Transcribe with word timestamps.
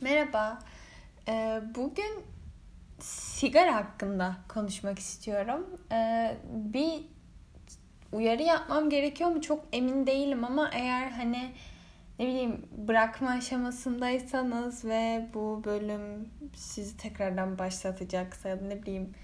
Merhaba. 0.00 0.58
Ee, 1.28 1.60
bugün 1.74 2.24
sigara 3.00 3.74
hakkında 3.74 4.36
konuşmak 4.48 4.98
istiyorum. 4.98 5.66
Ee, 5.92 6.36
bir 6.52 6.92
uyarı 8.12 8.42
yapmam 8.42 8.90
gerekiyor 8.90 9.30
mu 9.30 9.42
çok 9.42 9.64
emin 9.72 10.06
değilim 10.06 10.44
ama 10.44 10.70
eğer 10.72 11.10
hani 11.10 11.52
ne 12.18 12.26
bileyim 12.26 12.66
bırakma 12.88 13.30
aşamasındaysanız 13.30 14.84
ve 14.84 15.26
bu 15.34 15.62
bölüm 15.64 16.28
sizi 16.54 16.96
tekrardan 16.96 17.58
başlatacaksa 17.58 18.48
ne 18.48 18.82
bileyim 18.82 19.14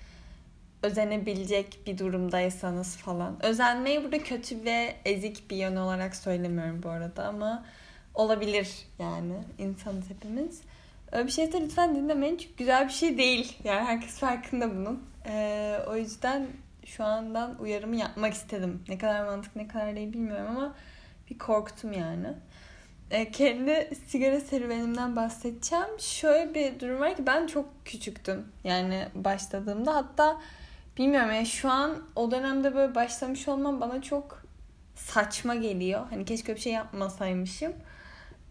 özenebilecek 0.83 1.79
bir 1.87 1.99
durumdaysanız 1.99 2.97
falan. 2.97 3.45
Özenmeyi 3.45 4.05
burada 4.05 4.23
kötü 4.23 4.65
ve 4.65 4.97
ezik 5.05 5.51
bir 5.51 5.57
yön 5.57 5.77
olarak 5.77 6.17
söylemiyorum 6.17 6.83
bu 6.83 6.89
arada 6.89 7.25
ama 7.27 7.65
olabilir 8.15 8.69
yani 8.99 9.35
insanız 9.59 10.11
hepimiz. 10.11 10.61
Öyle 11.13 11.27
bir 11.27 11.33
şeyse 11.33 11.61
lütfen 11.61 11.97
dinlemeyin 11.97 12.37
çünkü 12.37 12.55
güzel 12.57 12.89
bir 12.89 12.93
şey 12.93 13.19
değil. 13.19 13.57
Yani 13.65 13.85
herkes 13.85 14.19
farkında 14.19 14.77
bunun. 14.77 15.03
Ee, 15.27 15.79
o 15.89 15.97
yüzden 15.97 16.47
şu 16.87 17.05
andan 17.05 17.59
uyarımı 17.61 17.97
yapmak 17.97 18.35
istedim. 18.35 18.83
Ne 18.89 18.99
kadar 18.99 19.25
mantıklı 19.25 19.61
ne 19.61 19.69
kadar 19.69 19.97
değil 19.97 20.13
bilmiyorum 20.13 20.47
ama 20.57 20.75
bir 21.31 21.39
korktum 21.39 21.93
yani. 21.93 22.27
Ee, 23.11 23.31
kendi 23.31 23.91
sigara 24.07 24.41
serüvenimden 24.41 25.17
bahsedeceğim. 25.17 25.99
Şöyle 25.99 26.55
bir 26.55 26.81
durum 26.81 27.01
var 27.01 27.17
ki 27.17 27.27
ben 27.27 27.47
çok 27.47 27.67
küçüktüm. 27.85 28.49
Yani 28.65 29.09
başladığımda 29.15 29.95
hatta 29.95 30.41
bilmiyorum 30.99 31.33
yani 31.33 31.47
şu 31.47 31.71
an 31.71 32.03
o 32.17 32.31
dönemde 32.31 32.75
böyle 32.75 32.95
başlamış 32.95 33.49
olmam 33.49 33.81
bana 33.81 34.03
çok 34.03 34.43
saçma 34.95 35.55
geliyor. 35.55 36.07
Hani 36.11 36.25
keşke 36.25 36.55
bir 36.55 36.61
şey 36.61 36.73
yapmasaymışım 36.73 37.73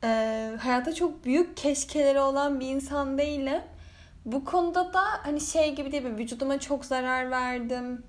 e, 0.03 0.52
hayata 0.59 0.95
çok 0.95 1.25
büyük 1.25 1.57
keşkeleri 1.57 2.20
olan 2.20 2.59
bir 2.59 2.67
insan 2.67 3.17
değilim. 3.17 3.61
Bu 4.25 4.45
konuda 4.45 4.94
da 4.94 5.03
hani 5.23 5.41
şey 5.41 5.75
gibi 5.75 5.91
değil 5.91 6.03
mi? 6.03 6.17
Vücuduma 6.17 6.59
çok 6.59 6.86
zarar 6.86 7.31
verdim 7.31 8.03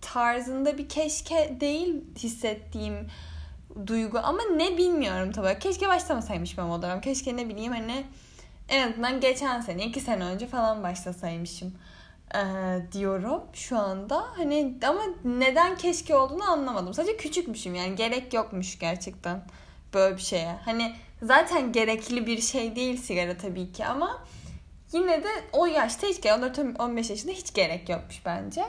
tarzında 0.00 0.78
bir 0.78 0.88
keşke 0.88 1.56
değil 1.60 2.04
hissettiğim 2.18 3.08
duygu 3.86 4.18
ama 4.18 4.42
ne 4.56 4.78
bilmiyorum 4.78 5.32
tabii. 5.32 5.58
Keşke 5.58 5.88
başlamasaymışım 5.88 6.64
ama 6.64 6.74
o 6.74 6.82
dönem. 6.82 7.00
Keşke 7.00 7.36
ne 7.36 7.48
bileyim 7.48 7.72
hani 7.72 8.04
en 8.68 8.88
azından 8.88 9.20
geçen 9.20 9.60
sene, 9.60 9.84
iki 9.84 10.00
sene 10.00 10.24
önce 10.24 10.46
falan 10.46 10.82
başlasaymışım 10.82 11.74
ee, 12.34 12.38
diyorum 12.92 13.42
şu 13.52 13.78
anda. 13.78 14.24
Hani 14.36 14.78
ama 14.88 15.02
neden 15.24 15.76
keşke 15.76 16.14
olduğunu 16.14 16.50
anlamadım. 16.50 16.94
Sadece 16.94 17.16
küçükmüşüm 17.16 17.74
yani 17.74 17.96
gerek 17.96 18.34
yokmuş 18.34 18.78
gerçekten 18.78 19.42
böyle 19.94 20.16
bir 20.16 20.22
şeye. 20.22 20.56
Hani 20.64 20.94
zaten 21.22 21.72
gerekli 21.72 22.26
bir 22.26 22.40
şey 22.40 22.76
değil 22.76 22.96
sigara 22.96 23.36
tabii 23.36 23.72
ki 23.72 23.84
ama 23.84 24.24
yine 24.92 25.22
de 25.22 25.28
o 25.52 25.66
yaşta 25.66 26.06
hiç 26.06 26.18
14-15 26.18 27.10
yaşında 27.10 27.32
hiç 27.32 27.54
gerek 27.54 27.88
yokmuş 27.88 28.26
bence. 28.26 28.64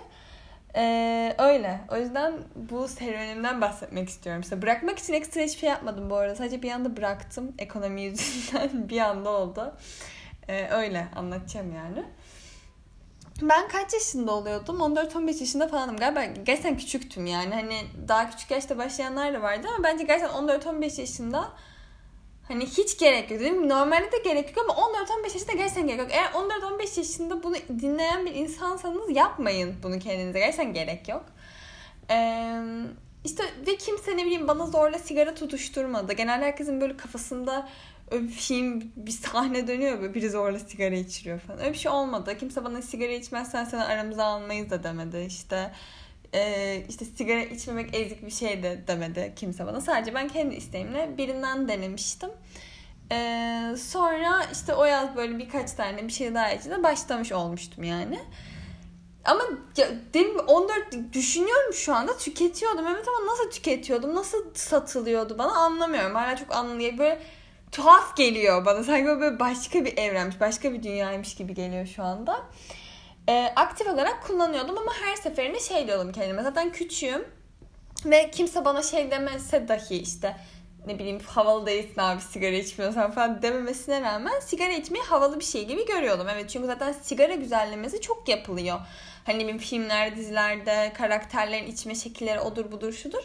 Ee, 0.75 1.35
öyle. 1.37 1.79
O 1.91 1.97
yüzden 1.97 2.33
bu 2.55 2.87
serüvenimden 2.87 3.61
bahsetmek 3.61 4.09
istiyorum. 4.09 4.41
İşte 4.41 4.61
bırakmak 4.61 4.99
için 4.99 5.13
ekstra 5.13 5.41
hiçbir 5.41 5.59
şey 5.59 5.69
yapmadım 5.69 6.09
bu 6.09 6.15
arada. 6.15 6.35
Sadece 6.35 6.61
bir 6.61 6.71
anda 6.71 6.97
bıraktım. 6.97 7.53
Ekonomi 7.57 8.01
yüzünden 8.03 8.89
bir 8.89 8.99
anda 8.99 9.29
oldu. 9.29 9.77
Ee, 10.47 10.67
öyle 10.69 11.07
anlatacağım 11.15 11.75
yani. 11.75 12.03
Ben 13.41 13.67
kaç 13.67 13.93
yaşında 13.93 14.31
oluyordum? 14.31 14.77
14-15 14.79 15.39
yaşında 15.39 15.67
falanım 15.67 15.97
galiba. 15.97 16.25
Gerçekten 16.25 16.77
küçüktüm 16.77 17.25
yani. 17.25 17.53
Hani 17.53 17.81
daha 18.07 18.29
küçük 18.29 18.51
yaşta 18.51 18.77
başlayanlar 18.77 19.33
da 19.33 19.41
vardı 19.41 19.67
ama 19.75 19.83
bence 19.83 20.03
gerçekten 20.03 20.47
14-15 20.47 21.01
yaşında 21.01 21.51
hani 22.47 22.65
hiç 22.65 22.97
gerek 22.97 23.31
yok. 23.31 23.39
Dedim 23.39 23.69
normalde 23.69 24.11
de 24.11 24.17
gerek 24.23 24.57
yok 24.57 24.69
ama 24.69 24.81
14-15 25.27 25.33
yaşında 25.33 25.53
gerçekten 25.53 25.87
gerek 25.87 25.99
yok. 25.99 26.09
Eğer 26.11 26.31
14-15 26.31 26.99
yaşında 26.99 27.43
bunu 27.43 27.55
dinleyen 27.55 28.25
bir 28.25 28.35
insansanız 28.35 29.15
yapmayın 29.15 29.75
bunu 29.83 29.99
kendinize. 29.99 30.39
Gerçekten 30.39 30.73
gerek 30.73 31.09
yok. 31.09 31.25
Ee, 32.11 32.61
işte 33.25 33.43
ve 33.67 33.75
kimse 33.77 34.17
ne 34.17 34.25
bileyim 34.25 34.47
bana 34.47 34.65
zorla 34.65 34.99
sigara 34.99 35.35
tutuşturmadı. 35.35 36.13
Genelde 36.13 36.45
herkesin 36.45 36.81
böyle 36.81 36.97
kafasında 36.97 37.69
öyle 38.11 38.23
bir 38.23 38.31
film 38.31 38.91
bir 38.95 39.11
sahne 39.11 39.67
dönüyor 39.67 40.01
böyle 40.01 40.13
biri 40.13 40.29
zorla 40.29 40.59
sigara 40.59 40.95
içiriyor 40.95 41.39
falan. 41.39 41.59
Öyle 41.59 41.73
bir 41.73 41.77
şey 41.77 41.91
olmadı. 41.91 42.37
Kimse 42.37 42.65
bana 42.65 42.81
sigara 42.81 43.11
içmezsen 43.11 43.65
seni 43.65 43.83
aramıza 43.83 44.25
almayız 44.25 44.69
da 44.69 44.83
demedi. 44.83 45.25
İşte 45.27 45.71
e, 46.33 46.83
işte 46.89 47.05
sigara 47.05 47.41
içmemek 47.41 47.95
ezik 47.95 48.25
bir 48.25 48.31
şey 48.31 48.63
de 48.63 48.83
demedi 48.87 49.33
kimse 49.35 49.65
bana. 49.65 49.81
Sadece 49.81 50.13
ben 50.13 50.27
kendi 50.27 50.55
isteğimle 50.55 51.17
birinden 51.17 51.67
denemiştim. 51.67 52.29
E, 53.11 53.75
sonra 53.77 54.45
işte 54.51 54.73
o 54.73 54.85
yaz 54.85 55.15
böyle 55.15 55.37
birkaç 55.37 55.71
tane 55.71 56.07
bir 56.07 56.13
şey 56.13 56.33
daha 56.33 56.51
içinde 56.51 56.83
başlamış 56.83 57.31
olmuştum 57.31 57.83
yani. 57.83 58.19
Ama 59.25 59.43
ya, 59.77 59.87
dedim 60.13 60.39
14 60.47 61.13
düşünüyorum 61.13 61.73
şu 61.73 61.95
anda 61.95 62.17
tüketiyordum. 62.17 62.87
Evet 62.87 63.05
ama 63.07 63.31
nasıl 63.31 63.51
tüketiyordum? 63.51 64.15
Nasıl 64.15 64.53
satılıyordu 64.53 65.37
bana 65.37 65.51
anlamıyorum. 65.51 66.15
Hala 66.15 66.35
çok 66.35 66.55
anlayamıyorum. 66.55 66.99
Böyle 66.99 67.21
tuhaf 67.75 68.17
geliyor 68.17 68.65
bana. 68.65 68.83
Sanki 68.83 69.05
böyle 69.05 69.39
başka 69.39 69.85
bir 69.85 69.97
evrenmiş, 69.97 70.39
başka 70.39 70.73
bir 70.73 70.83
dünyaymış 70.83 71.35
gibi 71.35 71.53
geliyor 71.53 71.85
şu 71.85 72.03
anda. 72.03 72.41
Ee, 73.29 73.53
aktif 73.55 73.87
olarak 73.87 74.23
kullanıyordum 74.23 74.77
ama 74.77 74.91
her 75.01 75.15
seferinde 75.15 75.59
şey 75.59 75.87
diyordum 75.87 76.11
kendime. 76.11 76.43
Zaten 76.43 76.71
küçüğüm 76.71 77.25
ve 78.05 78.31
kimse 78.31 78.65
bana 78.65 78.83
şey 78.83 79.11
demese 79.11 79.67
dahi 79.67 79.95
işte 79.95 80.35
ne 80.87 80.99
bileyim 80.99 81.19
havalı 81.25 81.65
değilsin 81.65 82.01
abi 82.01 82.21
sigara 82.21 82.55
içmiyorsan 82.55 83.11
falan 83.11 83.41
dememesine 83.41 84.01
rağmen 84.01 84.39
sigara 84.39 84.73
içmeyi 84.73 85.05
havalı 85.05 85.39
bir 85.39 85.45
şey 85.45 85.65
gibi 85.65 85.85
görüyordum. 85.85 86.27
Evet 86.33 86.49
çünkü 86.49 86.67
zaten 86.67 86.93
sigara 86.93 87.35
güzellemesi 87.35 88.01
çok 88.01 88.29
yapılıyor. 88.29 88.79
Hani 89.25 89.47
bir 89.47 89.59
filmlerde, 89.59 90.15
dizilerde 90.15 90.93
karakterlerin 90.97 91.67
içme 91.67 91.95
şekilleri 91.95 92.39
odur 92.39 92.71
budur 92.71 92.93
şudur 92.93 93.23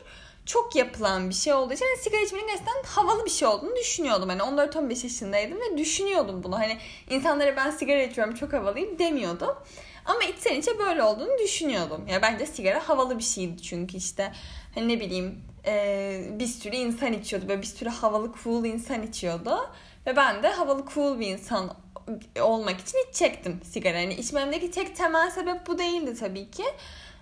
çok 0.52 0.76
yapılan 0.76 1.30
bir 1.30 1.34
şey 1.34 1.52
olduğu 1.52 1.74
için 1.74 1.84
hani 1.84 2.02
sigara 2.02 2.20
içmenin 2.20 2.46
gerçekten 2.46 2.82
havalı 2.86 3.24
bir 3.24 3.30
şey 3.30 3.48
olduğunu 3.48 3.76
düşünüyordum. 3.76 4.28
Hani 4.28 4.42
14-15 4.42 5.04
yaşındaydım 5.04 5.58
ve 5.60 5.78
düşünüyordum 5.78 6.42
bunu. 6.42 6.58
Hani 6.58 6.78
insanlara 7.10 7.56
ben 7.56 7.70
sigara 7.70 8.02
içiyorum 8.02 8.34
çok 8.34 8.52
havalıyım 8.52 8.98
demiyordum. 8.98 9.56
Ama 10.04 10.22
içten 10.22 10.54
içe 10.54 10.78
böyle 10.78 11.02
olduğunu 11.02 11.38
düşünüyordum. 11.38 12.08
Ya 12.08 12.22
bence 12.22 12.46
sigara 12.46 12.88
havalı 12.88 13.18
bir 13.18 13.22
şeydi 13.22 13.62
çünkü 13.62 13.96
işte 13.96 14.32
hani 14.74 14.88
ne 14.88 15.00
bileyim 15.00 15.42
e, 15.66 16.24
bir 16.32 16.46
sürü 16.46 16.76
insan 16.76 17.12
içiyordu. 17.12 17.48
Böyle 17.48 17.62
bir 17.62 17.66
sürü 17.66 17.88
havalı 17.88 18.32
cool 18.44 18.64
insan 18.64 19.02
içiyordu. 19.02 19.70
Ve 20.06 20.16
ben 20.16 20.42
de 20.42 20.48
havalı 20.48 20.84
cool 20.94 21.20
bir 21.20 21.26
insan 21.26 21.76
olmak 22.40 22.80
için 22.80 22.98
içecektim 23.10 23.60
sigara. 23.64 23.98
Yani 23.98 24.14
içmemdeki 24.14 24.70
tek 24.70 24.96
temel 24.96 25.30
sebep 25.30 25.66
bu 25.66 25.78
değildi 25.78 26.14
tabii 26.20 26.50
ki. 26.50 26.64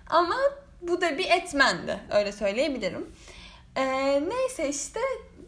Ama 0.09 0.35
bu 0.81 1.01
da 1.01 1.17
bir 1.17 1.31
etmendi. 1.31 1.99
Öyle 2.11 2.31
söyleyebilirim. 2.31 3.07
Ee, 3.75 4.21
neyse 4.29 4.69
işte 4.69 4.99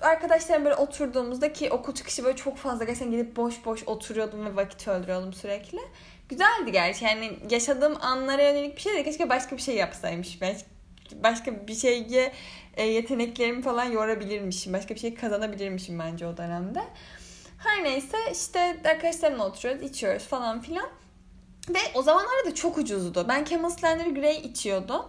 arkadaşlarım 0.02 0.66
böyle 0.66 0.75
oturduğumuzda 0.75 1.53
ki 1.53 1.69
okul 1.69 1.94
çıkışı 1.94 2.24
böyle 2.24 2.38
çok 2.38 2.58
fazla 2.58 2.86
gerçekten 2.86 3.12
gidip 3.12 3.36
boş 3.36 3.66
boş 3.66 3.84
oturuyordum 3.88 4.46
ve 4.46 4.56
vakit 4.56 4.88
öldürüyordum 4.88 5.34
sürekli. 5.34 5.80
Güzeldi 6.30 6.72
gerçi 6.72 7.06
yani 7.06 7.38
yaşadığım 7.50 7.97
anlara 8.02 8.42
yönelik 8.42 8.75
bir 8.75 8.81
şey 8.81 8.94
de 8.94 9.03
keşke 9.03 9.30
başka 9.30 9.58
bir 9.58 9.62
şey 9.62 9.75
yapsaymış. 9.75 10.40
Başka 11.24 11.68
bir 11.68 11.75
şeye 11.75 12.31
yeteneklerimi 12.78 13.62
falan 13.62 13.86
yorabilirmişim. 13.86 14.74
Başka 14.74 14.96
bir 14.96 15.00
şey 15.00 15.16
kazanabilirmişim 15.16 16.00
bence 16.00 16.28
o 16.28 16.38
dönemde. 16.38 16.81
Her 17.58 17.84
neyse 17.84 18.18
işte 18.31 18.78
arkadaşlarımla 18.86 19.48
oturuyoruz, 19.48 19.84
içiyoruz 19.84 20.24
falan 20.24 20.62
filan. 20.62 20.90
Ve 21.70 21.80
o 21.94 22.02
zamanlarda 22.02 22.46
da 22.46 22.56
çok 22.56 22.78
ucuzdu. 22.78 23.26
Ben 23.28 23.46
Camel 23.46 23.70
Slender 23.70 24.06
Grey 24.06 24.38
içiyordum. 24.38 25.06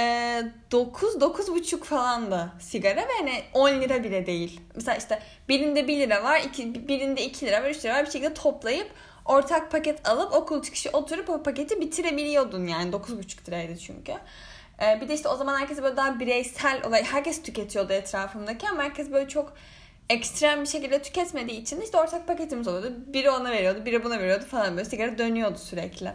Ee, 0.00 0.42
9 0.70 1.14
9,5 1.14 1.84
falan 1.84 2.30
da 2.30 2.52
sigara 2.60 2.96
ve 2.96 3.12
hani 3.18 3.42
10 3.52 3.80
lira 3.80 4.04
bile 4.04 4.26
değil. 4.26 4.60
Mesela 4.74 4.96
işte 4.96 5.22
birinde 5.48 5.88
1 5.88 5.96
lira 5.96 6.24
var, 6.24 6.40
iki, 6.40 6.88
birinde 6.88 7.24
2 7.24 7.46
lira 7.46 7.62
var, 7.62 7.70
3 7.70 7.84
lira 7.84 7.94
var 7.94 8.06
bir 8.06 8.10
şekilde 8.10 8.34
toplayıp 8.34 8.90
ortak 9.24 9.70
paket 9.70 10.08
alıp 10.08 10.32
okul 10.32 10.62
çıkışı 10.62 10.90
oturup 10.92 11.30
o 11.30 11.42
paketi 11.42 11.80
bitirebiliyordun 11.80 12.66
yani 12.66 12.90
9,5 12.90 13.48
liraydı 13.48 13.78
çünkü. 13.78 14.12
Ee, 14.82 15.00
bir 15.00 15.08
de 15.08 15.14
işte 15.14 15.28
o 15.28 15.36
zaman 15.36 15.60
herkes 15.60 15.82
böyle 15.82 15.96
daha 15.96 16.20
bireysel 16.20 16.82
olay 16.86 17.04
herkes 17.04 17.42
tüketiyordu 17.42 17.92
etrafımdaki 17.92 18.68
ama 18.68 18.82
herkes 18.82 19.12
böyle 19.12 19.28
çok 19.28 19.54
ekstrem 20.08 20.62
bir 20.62 20.68
şekilde 20.68 21.02
tüketmediği 21.02 21.60
için 21.60 21.80
işte 21.80 21.98
ortak 21.98 22.26
paketimiz 22.26 22.68
oluyordu. 22.68 22.94
Biri 23.06 23.30
ona 23.30 23.50
veriyordu, 23.50 23.84
biri 23.84 24.04
buna 24.04 24.18
veriyordu 24.18 24.44
falan 24.44 24.76
böyle 24.76 24.88
sigara 24.88 25.18
dönüyordu 25.18 25.58
sürekli. 25.58 26.12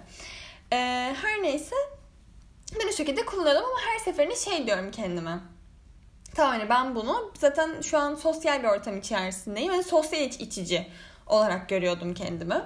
Ee, 0.71 1.15
her 1.21 1.43
neyse 1.43 1.75
ben 2.79 2.87
o 2.87 2.91
şekilde 2.91 3.25
kullanıyordum 3.25 3.65
ama 3.65 3.79
her 3.93 3.99
seferinde 3.99 4.35
şey 4.35 4.67
diyorum 4.67 4.91
kendime. 4.91 5.39
Tamam 6.35 6.51
hani 6.51 6.69
ben 6.69 6.95
bunu 6.95 7.31
zaten 7.39 7.81
şu 7.81 7.97
an 7.97 8.15
sosyal 8.15 8.63
bir 8.63 8.67
ortam 8.67 8.97
içerisindeyim. 8.97 9.71
Hani 9.71 9.83
sosyal 9.83 10.21
iç 10.21 10.39
içici 10.39 10.87
olarak 11.27 11.69
görüyordum 11.69 12.13
kendimi. 12.13 12.61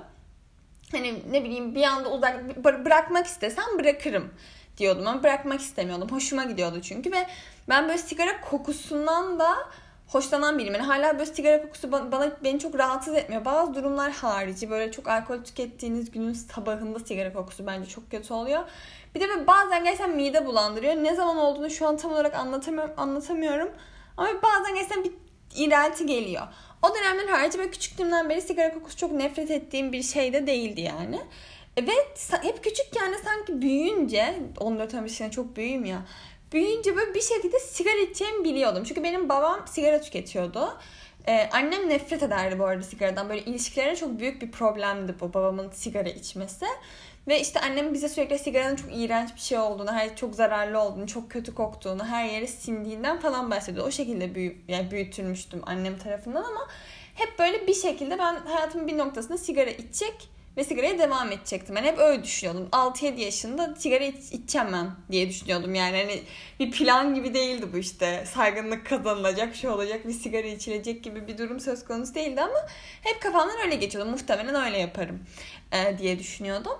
Hani 0.92 1.32
ne 1.32 1.44
bileyim 1.44 1.76
bir 1.76 1.84
anda 1.84 2.12
uzak 2.12 2.64
bırakmak 2.64 3.26
istesem 3.26 3.66
bırakırım 3.80 4.34
diyordum 4.78 5.08
ama 5.08 5.24
bırakmak 5.24 5.62
istemiyordum. 5.62 6.12
Hoşuma 6.12 6.44
gidiyordu 6.44 6.82
çünkü 6.82 7.12
ve 7.12 7.28
ben 7.70 7.88
böyle 7.88 7.98
sigara 7.98 8.42
kokusundan 8.42 9.40
da 9.40 9.58
hoşlanan 10.12 10.58
biriyim. 10.58 10.74
Yani 10.74 10.86
hala 10.86 11.20
böyle 11.20 11.34
sigara 11.34 11.62
kokusu 11.62 11.92
bana, 11.92 12.12
bana 12.12 12.32
beni 12.44 12.60
çok 12.60 12.78
rahatsız 12.78 13.16
etmiyor. 13.16 13.46
Bazı 13.46 13.74
durumlar 13.74 14.12
harici 14.12 14.70
böyle 14.70 14.92
çok 14.92 15.08
alkol 15.08 15.44
tükettiğiniz 15.44 16.12
günün 16.12 16.34
sabahında 16.34 17.00
sigara 17.00 17.34
kokusu 17.34 17.68
bence 17.68 17.90
çok 17.90 18.12
kötü 18.12 18.34
oluyor. 18.34 18.64
Bir 19.16 19.20
de 19.20 19.30
böyle 19.30 19.48
bazen 19.48 19.84
gerçekten 19.84 20.16
mide 20.16 20.46
bulandırıyor. 20.46 20.96
Ne 20.96 21.16
zaman 21.16 21.38
olduğunu 21.38 21.70
şu 21.70 21.88
an 21.88 21.98
tam 21.98 22.12
olarak 22.14 22.36
anlatamıyorum. 22.36 22.94
anlatamıyorum. 22.98 23.70
Ama 24.18 24.30
bazen 24.44 24.76
gerçekten 24.76 25.04
bir 25.04 25.12
iğrelti 25.56 26.06
geliyor. 26.06 26.48
O 26.82 26.96
dönemler 26.96 27.28
harici 27.28 27.58
böyle 27.58 27.72
küçüklüğümden 27.72 28.30
beri 28.30 28.42
sigara 28.42 28.74
kokusu 28.74 28.98
çok 28.98 29.12
nefret 29.12 29.52
ettiğim 29.52 29.92
bir 29.92 30.04
şey 30.04 30.34
de 30.34 30.48
değildi 30.48 30.82
yani. 30.82 31.22
Ve 31.78 31.92
hep 32.42 32.64
küçükken 32.64 33.14
de 33.14 33.18
sanki 33.18 33.62
büyüyünce 33.62 34.36
14 34.60 34.94
yaşında 34.94 35.32
çok 35.32 35.56
büyüğüm 35.56 35.86
ya. 35.86 36.02
Büyüyünce 36.52 36.96
böyle 36.96 37.14
bir 37.14 37.22
şekilde 37.22 37.60
sigara 37.60 37.98
içeceğimi 37.98 38.44
biliyordum. 38.44 38.84
Çünkü 38.84 39.04
benim 39.04 39.30
babam 39.30 39.68
sigara 39.68 40.02
tüketiyordu. 40.02 40.78
Ee, 41.28 41.50
annem 41.52 41.90
nefret 41.90 42.24
ederdi 42.24 42.60
bu 42.60 42.66
arada 42.66 42.84
sigaradan. 42.84 43.30
Böyle 43.30 43.42
ilişkilerine 43.42 43.96
çok 43.96 44.20
büyük 44.20 44.42
bir 44.42 44.52
problemdi 44.52 45.16
bu 45.20 45.34
babamın 45.34 45.72
sigara 45.72 46.10
içmesi. 46.10 46.66
Ve 47.28 47.42
işte 47.42 47.60
annem 47.60 47.94
bize 47.94 48.10
sürekli 48.10 48.40
sigaranın 48.40 48.76
çok 48.76 48.90
iğrenç 48.94 49.36
bir 49.36 49.40
şey 49.40 49.58
olduğunu, 49.58 49.92
her 49.92 50.16
çok 50.16 50.36
zararlı 50.36 50.80
olduğunu, 50.80 51.08
çok 51.08 51.32
kötü 51.32 51.56
koktuğunu, 51.56 52.06
her 52.06 52.26
yere 52.26 52.48
sindiğinden 52.48 53.20
falan 53.20 53.52
bahsediyor. 53.52 53.88
O 53.88 53.92
şekilde 53.92 54.36
büyü, 54.36 54.58
yani 54.68 54.92
büyütülmüştüm 54.92 55.62
annem 55.66 55.98
tarafından 55.98 56.44
ama 56.44 56.68
hep 57.16 57.40
böyle 57.40 57.68
bir 57.68 57.74
şekilde 57.74 58.20
ben 58.20 58.36
hayatımın 58.36 58.88
bir 58.88 58.98
noktasında 58.98 59.38
sigara 59.38 59.70
içecek 59.70 60.30
ve 60.58 60.64
sigaraya 60.64 61.00
devam 61.00 61.32
edecektim. 61.32 61.76
Ben 61.76 61.84
hep 61.84 62.00
öyle 62.00 62.24
düşünüyordum. 62.24 62.70
6-7 62.72 63.20
yaşında 63.20 63.76
sigara 63.76 64.04
iç, 64.04 64.32
içemem 64.32 64.96
diye 65.12 65.30
düşünüyordum. 65.30 65.76
Yani 65.76 65.98
hani 65.98 66.22
bir 66.60 66.72
plan 66.72 67.16
gibi 67.16 67.34
değildi 67.34 67.66
bu 67.74 67.78
işte. 67.78 68.26
Saygınlık 68.34 68.86
kazanılacak, 68.86 69.56
şey 69.56 69.70
olacak, 69.70 70.08
bir 70.08 70.14
sigara 70.14 70.48
içilecek 70.48 71.04
gibi 71.04 71.28
bir 71.28 71.38
durum 71.38 71.60
söz 71.60 71.86
konusu 71.86 72.16
değildi 72.16 72.42
ama 72.42 72.68
hep 73.02 73.22
kafamdan 73.22 73.62
öyle 73.66 73.76
geçiyordu. 73.76 74.10
Muhtemelen 74.10 74.66
öyle 74.66 74.78
yaparım 74.78 75.20
e, 75.72 75.98
diye 75.98 76.20
düşünüyordum. 76.20 76.78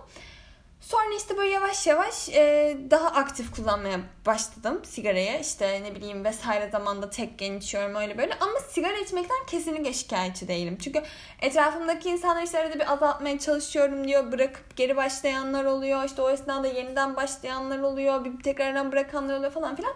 Sonra 0.92 1.16
işte 1.18 1.38
böyle 1.38 1.52
yavaş 1.52 1.88
yavaş 1.88 2.30
e, 2.30 2.78
daha 2.90 3.08
aktif 3.08 3.56
kullanmaya 3.56 4.00
başladım 4.26 4.82
sigarayı. 4.84 5.40
İşte 5.42 5.84
ne 5.84 5.96
bileyim 5.96 6.26
vesaire 6.26 6.70
zamanda 6.72 7.10
tekken 7.10 7.54
içiyorum 7.54 7.96
öyle 7.96 8.18
böyle. 8.18 8.34
Ama 8.40 8.60
sigara 8.70 8.98
içmekten 8.98 9.46
kesinlikle 9.48 9.94
şikayetçi 9.94 10.48
değilim. 10.48 10.78
Çünkü 10.84 11.04
etrafımdaki 11.42 12.10
insanlar 12.10 12.44
işte 12.44 12.60
arada 12.60 12.76
bir 12.76 12.94
azaltmaya 12.94 13.40
çalışıyorum 13.40 14.08
diyor. 14.08 14.32
Bırakıp 14.32 14.76
geri 14.76 14.96
başlayanlar 14.96 15.66
oluyor. 15.66 16.04
İşte 16.04 16.22
o 16.22 16.30
esnada 16.30 16.68
yeniden 16.68 17.16
başlayanlar 17.16 17.80
oluyor. 17.80 18.26
Bir 18.26 18.44
tekrardan 18.44 18.92
bırakanlar 18.92 19.38
oluyor 19.38 19.52
falan 19.52 19.76
filan. 19.76 19.94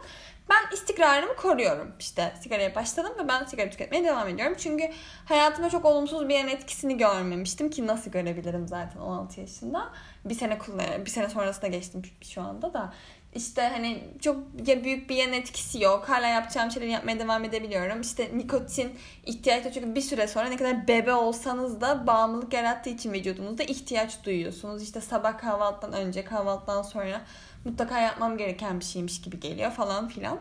Ben 0.50 0.74
istikrarımı 0.74 1.36
koruyorum. 1.36 1.92
İşte 2.00 2.34
sigaraya 2.42 2.76
başladım 2.76 3.14
ve 3.24 3.28
ben 3.28 3.46
sigara 3.46 3.70
tüketmeye 3.70 4.04
devam 4.04 4.28
ediyorum. 4.28 4.56
Çünkü 4.60 4.90
hayatıma 5.26 5.70
çok 5.70 5.86
olumsuz 5.86 6.30
bir 6.30 6.36
yan 6.36 6.48
etkisini 6.48 6.98
görmemiştim 6.98 7.70
ki 7.70 7.88
nasıl 7.88 8.12
görebilirim 8.12 8.68
zaten 8.68 9.00
16 9.00 9.42
yaşında. 9.42 9.90
Bir 10.26 10.36
sene 10.36 10.58
kullan 10.58 11.06
bir 11.06 11.10
sene 11.10 11.30
sonrasında 11.30 11.68
geçtim 11.68 12.02
şu 12.22 12.42
anda 12.42 12.74
da. 12.74 12.94
İşte 13.36 13.62
hani 13.62 14.04
çok 14.22 14.38
büyük 14.84 15.10
bir 15.10 15.16
yan 15.16 15.34
etkisi 15.34 15.84
yok. 15.84 16.10
Hala 16.10 16.28
yapacağım 16.28 16.72
şeyleri 16.72 16.92
yapmaya 16.92 17.20
devam 17.20 17.44
edebiliyorum. 17.44 18.02
İşte 18.02 18.38
nikotin 18.38 19.00
ihtiyaçta 19.26 19.72
çünkü 19.72 19.96
bir 19.96 20.02
süre 20.02 20.28
sonra 20.28 20.50
ne 20.50 20.58
kadar 20.58 20.88
bebe 20.88 21.14
olsanız 21.14 21.82
da 21.82 22.08
bağımlılık 22.08 22.54
yarattığı 22.54 22.90
için 22.90 23.14
vücudunuzda 23.14 23.64
ihtiyaç 23.64 24.24
duyuyorsunuz. 24.24 24.84
İşte 24.84 25.02
sabah 25.02 25.38
kahvaltıdan 25.38 25.94
önce, 25.94 26.26
kahvaltıdan 26.26 26.82
sonra 26.82 27.22
mutlaka 27.66 28.00
yapmam 28.00 28.38
gereken 28.38 28.80
bir 28.80 28.86
şeymiş 28.86 29.22
gibi 29.22 29.40
geliyor 29.40 29.72
falan 29.72 30.08
filan. 30.08 30.40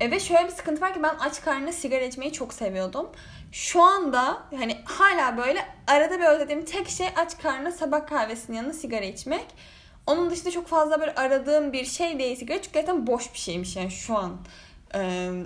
E, 0.00 0.10
ve 0.10 0.20
şöyle 0.20 0.44
bir 0.44 0.52
sıkıntı 0.52 0.80
var 0.80 0.94
ki 0.94 1.02
ben 1.02 1.14
aç 1.14 1.40
karnına 1.40 1.72
sigara 1.72 2.04
içmeyi 2.04 2.32
çok 2.32 2.54
seviyordum. 2.54 3.10
Şu 3.52 3.82
anda 3.82 4.42
hani 4.56 4.78
hala 4.84 5.36
böyle 5.36 5.66
arada 5.86 6.18
bir 6.18 6.24
özlediğim 6.24 6.64
tek 6.64 6.88
şey 6.88 7.08
aç 7.16 7.38
karnına 7.38 7.72
sabah 7.72 8.06
kahvesinin 8.06 8.56
yanında 8.56 8.72
sigara 8.72 9.04
içmek. 9.04 9.46
Onun 10.06 10.30
dışında 10.30 10.50
çok 10.50 10.66
fazla 10.66 11.00
böyle 11.00 11.14
aradığım 11.14 11.72
bir 11.72 11.84
şey 11.84 12.18
değil 12.18 12.36
sigara. 12.36 12.62
Çünkü 12.62 12.80
zaten 12.80 13.06
boş 13.06 13.32
bir 13.32 13.38
şeymiş 13.38 13.76
yani 13.76 13.90
şu 13.90 14.18
an. 14.18 14.36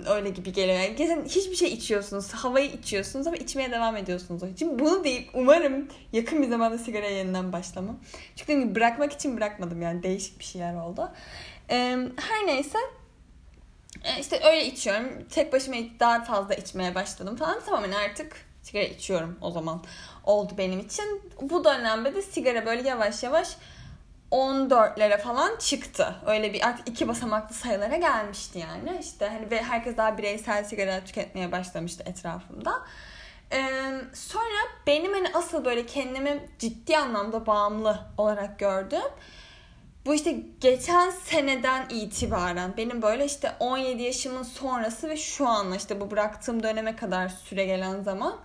Öyle 0.09 0.29
gibi 0.29 0.53
geliyor. 0.53 0.79
Yani 0.79 0.95
gerçekten 0.95 1.25
hiçbir 1.25 1.55
şey 1.55 1.73
içiyorsunuz. 1.73 2.31
Havayı 2.33 2.71
içiyorsunuz 2.71 3.27
ama 3.27 3.37
içmeye 3.37 3.71
devam 3.71 3.97
ediyorsunuz. 3.97 4.41
Şimdi 4.59 4.79
bunu 4.79 5.03
deyip 5.03 5.29
umarım 5.33 5.87
yakın 6.13 6.41
bir 6.41 6.49
zamanda 6.49 6.77
sigaraya 6.77 7.17
yeniden 7.17 7.53
başlamam. 7.53 7.99
Çünkü 8.35 8.75
bırakmak 8.75 9.13
için 9.13 9.37
bırakmadım 9.37 9.81
yani. 9.81 10.03
Değişik 10.03 10.39
bir 10.39 10.43
şeyler 10.43 10.75
oldu. 10.75 11.11
Her 11.67 12.45
neyse 12.45 12.77
işte 14.19 14.39
öyle 14.43 14.65
içiyorum. 14.65 15.05
Tek 15.29 15.53
başıma 15.53 15.77
daha 15.99 16.23
fazla 16.23 16.53
içmeye 16.53 16.95
başladım 16.95 17.35
falan. 17.35 17.59
Tamamen 17.65 17.91
artık 17.91 18.35
sigara 18.63 18.83
içiyorum 18.83 19.37
o 19.41 19.51
zaman. 19.51 19.83
Oldu 20.23 20.53
benim 20.57 20.79
için. 20.79 21.21
Bu 21.41 21.63
dönemde 21.63 22.15
de 22.15 22.21
sigara 22.21 22.65
böyle 22.65 22.89
yavaş 22.89 23.23
yavaş 23.23 23.55
14'lere 24.31 25.17
falan 25.17 25.57
çıktı. 25.57 26.15
Öyle 26.25 26.53
bir 26.53 26.67
artık 26.67 26.89
iki 26.89 27.07
basamaklı 27.07 27.55
sayılara 27.55 27.95
gelmişti 27.95 28.59
yani. 28.59 28.99
İşte 29.01 29.27
hani 29.27 29.51
ve 29.51 29.63
herkes 29.63 29.97
daha 29.97 30.17
bireysel 30.17 30.63
sigara 30.63 31.03
tüketmeye 31.03 31.51
başlamıştı 31.51 32.03
etrafımda. 32.05 32.73
Ee, 33.51 33.91
sonra 34.13 34.59
benim 34.87 35.13
hani 35.13 35.27
asıl 35.33 35.65
böyle 35.65 35.85
kendimi 35.85 36.49
ciddi 36.59 36.97
anlamda 36.97 37.45
bağımlı 37.45 37.99
olarak 38.17 38.59
gördüm. 38.59 39.01
Bu 40.05 40.13
işte 40.13 40.37
geçen 40.61 41.09
seneden 41.09 41.89
itibaren 41.89 42.77
benim 42.77 43.01
böyle 43.01 43.25
işte 43.25 43.55
17 43.59 44.03
yaşımın 44.03 44.43
sonrası 44.43 45.09
ve 45.09 45.17
şu 45.17 45.47
an 45.47 45.73
işte 45.73 46.01
bu 46.01 46.11
bıraktığım 46.11 46.63
döneme 46.63 46.95
kadar 46.95 47.29
süre 47.29 47.65
gelen 47.65 48.01
zaman 48.01 48.35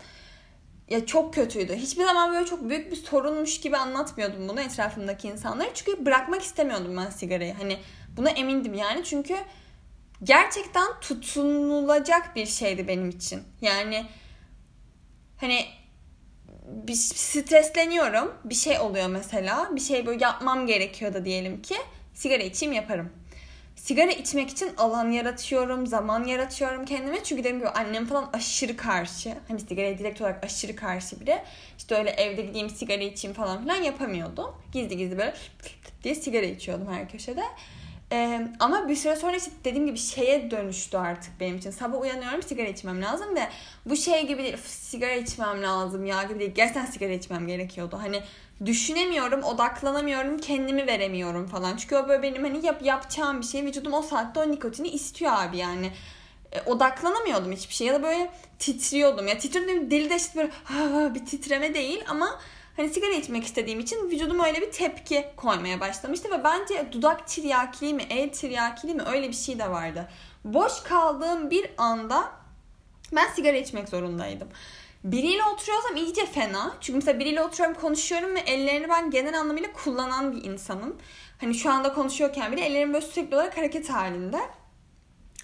ya 0.89 1.07
çok 1.07 1.35
kötüydü. 1.35 1.75
Hiçbir 1.75 2.05
zaman 2.05 2.33
böyle 2.33 2.47
çok 2.47 2.69
büyük 2.69 2.91
bir 2.91 2.97
sorunmuş 2.97 3.61
gibi 3.61 3.77
anlatmıyordum 3.77 4.49
bunu 4.49 4.61
etrafımdaki 4.61 5.29
insanlara. 5.29 5.75
Çünkü 5.75 6.07
bırakmak 6.07 6.43
istemiyordum 6.43 6.97
ben 6.97 7.11
sigarayı. 7.11 7.55
Hani 7.55 7.79
buna 8.17 8.31
emindim 8.31 8.75
yani. 8.75 9.05
Çünkü 9.05 9.37
gerçekten 10.23 11.01
tutunulacak 11.01 12.37
bir 12.37 12.47
şeydi 12.47 12.89
benim 12.89 13.09
için. 13.09 13.43
Yani 13.61 14.07
hani 15.41 15.67
bir 16.67 16.95
stresleniyorum. 16.95 18.35
Bir 18.45 18.55
şey 18.55 18.79
oluyor 18.79 19.07
mesela. 19.07 19.71
Bir 19.77 19.81
şey 19.81 20.07
böyle 20.07 20.25
yapmam 20.25 20.67
gerekiyor 20.67 21.15
da 21.15 21.25
diyelim 21.25 21.63
ki. 21.63 21.77
Sigara 22.15 22.43
içeyim 22.43 22.73
yaparım 22.73 23.13
sigara 23.77 24.11
içmek 24.11 24.51
için 24.51 24.71
alan 24.77 25.11
yaratıyorum, 25.11 25.87
zaman 25.87 26.25
yaratıyorum 26.25 26.85
kendime. 26.85 27.25
Çünkü 27.25 27.41
dediğim 27.41 27.59
gibi 27.59 27.69
annem 27.69 28.07
falan 28.07 28.31
aşırı 28.33 28.77
karşı. 28.77 29.35
Hani 29.49 29.61
sigaraya 29.61 29.99
direkt 29.99 30.21
olarak 30.21 30.45
aşırı 30.45 30.77
karşı 30.77 31.21
biri. 31.21 31.39
İşte 31.79 31.95
öyle 31.95 32.11
evde 32.11 32.43
gideyim 32.43 32.71
sigara 32.71 33.03
içeyim 33.03 33.35
falan 33.35 33.63
filan 33.63 33.83
yapamıyordum. 33.83 34.55
Gizli 34.73 34.97
gizli 34.97 35.19
böyle 35.19 35.35
diye 36.05 36.15
sigara 36.15 36.47
içiyordum 36.47 36.93
her 36.93 37.09
köşede. 37.09 37.43
Ee, 38.13 38.49
ama 38.61 38.89
bir 38.89 38.97
süre 38.97 39.17
sonra 39.17 39.37
işte 39.37 39.51
dediğim 39.65 39.87
gibi 39.87 39.99
şeye 39.99 40.51
dönüştü 40.51 40.97
artık 40.97 41.41
benim 41.41 41.57
için. 41.57 41.71
Sabah 41.71 42.01
uyanıyorum 42.01 42.43
sigara 42.43 42.69
içmem 42.69 43.03
lazım 43.03 43.37
ve 43.37 43.49
bu 43.87 43.97
şey 43.97 44.27
gibi 44.27 44.43
değil. 44.43 44.57
Sigara 44.67 45.15
içmem 45.15 45.63
lazım 45.63 46.07
ya 46.07 46.23
gibi 46.23 46.39
değil. 46.39 46.55
Gerçekten 46.55 46.87
sigara 46.87 47.13
içmem 47.13 47.47
gerekiyordu. 47.47 47.99
Hani 48.03 48.23
düşünemiyorum, 48.67 49.43
odaklanamıyorum, 49.43 50.39
kendimi 50.39 50.87
veremiyorum 50.87 51.47
falan. 51.47 51.77
Çünkü 51.77 51.97
o 51.97 52.09
böyle 52.09 52.23
benim 52.23 52.45
hani 52.45 52.67
yap, 52.67 52.83
yapacağım 52.83 53.41
bir 53.41 53.47
şey. 53.47 53.65
Vücudum 53.65 53.93
o 53.93 54.03
saatte 54.03 54.41
o 54.41 54.51
nikotini 54.51 54.89
istiyor 54.89 55.33
abi 55.35 55.57
yani. 55.57 55.93
E, 56.53 56.61
odaklanamıyordum 56.63 57.53
hiçbir 57.53 57.75
şey. 57.75 57.87
Ya 57.87 57.95
da 57.95 58.03
böyle 58.03 58.31
titriyordum. 58.59 59.29
Ya 59.29 59.39
titriyordum 59.39 59.91
deli 59.91 60.11
de 60.11 60.17
işte 60.17 60.39
böyle 60.39 60.51
ha, 60.65 61.15
bir 61.15 61.27
titreme 61.27 61.75
değil 61.75 62.05
ama 62.09 62.41
hani 62.77 62.89
sigara 62.89 63.13
içmek 63.13 63.45
istediğim 63.45 63.81
için 63.81 64.11
vücudum 64.11 64.41
öyle 64.41 64.61
bir 64.61 64.71
tepki 64.71 65.25
koymaya 65.37 65.81
başlamıştı 65.81 66.31
ve 66.31 66.45
bence 66.45 66.89
dudak 66.93 67.29
tiryakiliği 67.29 67.95
mi, 67.95 68.03
el 68.11 68.33
tiryakiliği 68.33 68.97
mi 68.97 69.03
öyle 69.07 69.29
bir 69.29 69.35
şey 69.35 69.59
de 69.59 69.71
vardı. 69.71 70.09
Boş 70.45 70.83
kaldığım 70.83 71.51
bir 71.51 71.71
anda 71.79 72.31
ben 73.13 73.29
sigara 73.29 73.57
içmek 73.57 73.89
zorundaydım. 73.89 74.49
Biriyle 75.05 75.45
oturuyorsam 75.45 75.97
iyice 75.97 76.27
fena. 76.27 76.77
Çünkü 76.81 76.97
mesela 76.97 77.19
biriyle 77.19 77.43
oturuyorum 77.43 77.81
konuşuyorum 77.81 78.35
ve 78.35 78.41
ellerini 78.41 78.89
ben 78.89 79.11
genel 79.11 79.41
anlamıyla 79.41 79.73
kullanan 79.73 80.33
bir 80.33 80.45
insanım. 80.45 80.97
Hani 81.41 81.55
şu 81.55 81.71
anda 81.71 81.95
konuşuyorken 81.95 82.53
bile 82.53 82.65
ellerim 82.65 82.93
böyle 82.93 83.07
sürekli 83.07 83.35
olarak 83.35 83.57
hareket 83.57 83.91
halinde. 83.91 84.41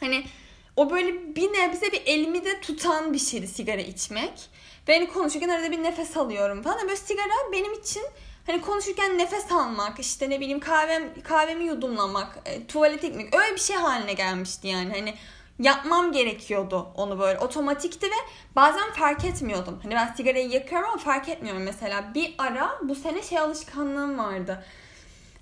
Hani 0.01 0.25
o 0.77 0.91
böyle 0.91 1.37
bir 1.37 1.53
nebze 1.53 1.93
bir 1.93 2.03
elimi 2.07 2.45
de 2.45 2.61
tutan 2.61 3.13
bir 3.13 3.19
şeydi 3.19 3.49
sigara 3.49 3.81
içmek. 3.81 4.51
Ve 4.89 4.95
hani 4.95 5.09
konuşurken 5.09 5.49
arada 5.49 5.71
bir 5.71 5.83
nefes 5.83 6.17
alıyorum 6.17 6.63
falan. 6.63 6.83
Böyle 6.83 6.97
sigara 6.97 7.53
benim 7.53 7.73
için 7.73 8.03
hani 8.47 8.61
konuşurken 8.61 9.19
nefes 9.19 9.53
almak, 9.53 10.01
işte 10.01 10.31
ne 10.31 10.41
bileyim 10.41 10.61
kahvem, 10.61 11.23
kahvemi 11.23 11.65
yudumlamak, 11.65 12.39
e, 12.45 12.67
tuvalete 12.67 13.09
gitmek 13.09 13.35
öyle 13.35 13.55
bir 13.55 13.61
şey 13.61 13.77
haline 13.77 14.13
gelmişti 14.13 14.69
yani. 14.69 14.93
Hani 14.93 15.15
yapmam 15.61 16.13
gerekiyordu 16.13 16.89
onu 16.97 17.19
böyle 17.19 17.39
otomatikti 17.39 18.07
ve 18.07 18.15
bazen 18.57 18.93
fark 18.93 19.25
etmiyordum. 19.25 19.81
Hani 19.83 19.95
ben 19.95 20.13
sigarayı 20.17 20.49
yakıyorum 20.49 20.89
ama 20.89 20.99
fark 20.99 21.29
etmiyorum 21.29 21.63
mesela. 21.63 22.15
Bir 22.15 22.35
ara 22.39 22.79
bu 22.83 22.95
sene 22.95 23.23
şey 23.23 23.39
alışkanlığım 23.39 24.19
vardı. 24.19 24.65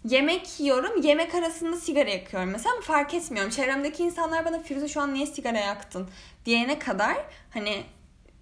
yemek 0.04 0.60
yiyorum. 0.60 1.02
Yemek 1.02 1.34
arasında 1.34 1.76
sigara 1.76 2.10
yakıyorum. 2.10 2.50
Mesela 2.50 2.80
fark 2.82 3.14
etmiyorum. 3.14 3.50
Çevremdeki 3.50 4.02
insanlar 4.02 4.44
bana 4.44 4.58
Firuze 4.62 4.88
şu 4.88 5.00
an 5.00 5.14
niye 5.14 5.26
sigara 5.26 5.58
yaktın 5.58 6.08
diyene 6.44 6.78
kadar 6.78 7.16
hani 7.50 7.82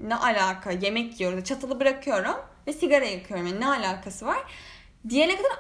ne 0.01 0.15
alaka 0.17 0.71
yemek 0.71 1.21
yiyorum. 1.21 1.43
Çatalı 1.43 1.81
bırakıyorum 1.81 2.37
ve 2.67 2.73
sigara 2.73 3.05
yakıyorum. 3.05 3.47
Yani 3.47 3.61
ne 3.61 3.69
alakası 3.69 4.27
var? 4.27 4.39
Diyene 5.09 5.37
kadar 5.37 5.53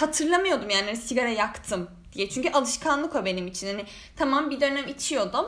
hatırlamıyordum 0.00 0.70
yani 0.70 0.84
hani 0.84 0.96
sigara 0.96 1.28
yaktım 1.28 1.90
diye. 2.16 2.28
Çünkü 2.28 2.50
alışkanlık 2.50 3.16
o 3.16 3.24
benim 3.24 3.46
için. 3.46 3.66
Hani 3.66 3.84
tamam 4.16 4.50
bir 4.50 4.60
dönem 4.60 4.88
içiyordum. 4.88 5.46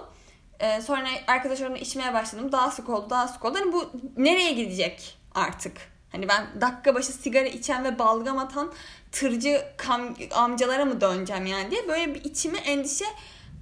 Ee, 0.61 0.81
sonra 0.83 1.09
arkadaşlarımla 1.27 1.79
içmeye 1.79 2.15
başladım. 2.15 2.53
Daha 2.53 2.71
sık 2.71 2.89
oldu, 2.89 3.11
daha 3.11 3.29
sık 3.29 3.45
oldu. 3.45 3.59
Hani 3.59 3.73
bu 3.73 3.91
nereye 4.17 4.53
gidecek 4.53 5.19
artık? 5.35 5.77
Hani 6.13 6.29
ben 6.29 6.61
dakika 6.61 6.95
başı 6.95 7.13
sigara 7.13 7.47
içen 7.47 7.85
ve 7.85 7.99
balgam 7.99 8.39
atan 8.39 8.73
tırcı 9.13 9.63
kam- 9.79 10.35
amcalara 10.35 10.85
mı 10.85 11.01
döneceğim 11.01 11.47
yani 11.47 11.71
diye 11.71 11.89
böyle 11.89 12.15
bir 12.15 12.25
içime 12.25 12.59
endişe 12.59 13.05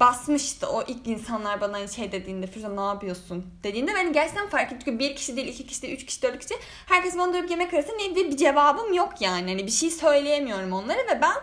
basmıştı 0.01 0.69
o 0.69 0.83
ilk 0.83 1.07
insanlar 1.07 1.61
bana 1.61 1.73
hani 1.73 1.89
şey 1.89 2.13
dediğinde 2.13 2.47
Firuze 2.47 2.77
ne 2.77 2.81
yapıyorsun 2.81 3.47
dediğinde 3.63 3.95
ben 3.95 4.13
gerçekten 4.13 4.49
fark 4.49 4.73
ettim. 4.73 4.79
Çünkü 4.85 4.99
bir 4.99 5.17
kişi 5.17 5.37
değil, 5.37 5.49
iki 5.49 5.67
kişi 5.67 5.83
değil, 5.83 5.95
üç 5.95 6.07
kişi, 6.07 6.23
dört 6.23 6.39
kişi. 6.39 6.55
Herkes 6.87 7.19
bana 7.19 7.35
dönüp 7.35 7.51
yemek 7.51 7.75
arasında 7.75 7.97
ne 7.97 8.17
bir 8.17 8.37
cevabım 8.37 8.93
yok 8.93 9.21
yani. 9.21 9.51
Hani 9.51 9.67
bir 9.67 9.73
şey 9.73 9.91
söyleyemiyorum 9.91 10.73
onlara 10.73 10.99
ve 10.99 11.21
ben 11.23 11.37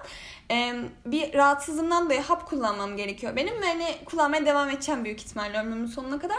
e, 0.52 0.76
bir 1.06 1.34
rahatsızlığımdan 1.34 2.06
dolayı 2.06 2.22
hap 2.22 2.50
kullanmam 2.50 2.98
gerekiyor 2.98 3.36
benim 3.36 3.62
ve 3.62 3.66
hani 3.66 3.96
kullanmaya 4.06 4.46
devam 4.46 4.70
edeceğim 4.70 5.06
büyük 5.06 5.22
ihtimalle 5.22 5.60
ömrümün 5.60 5.86
sonuna 5.86 6.20
kadar. 6.20 6.38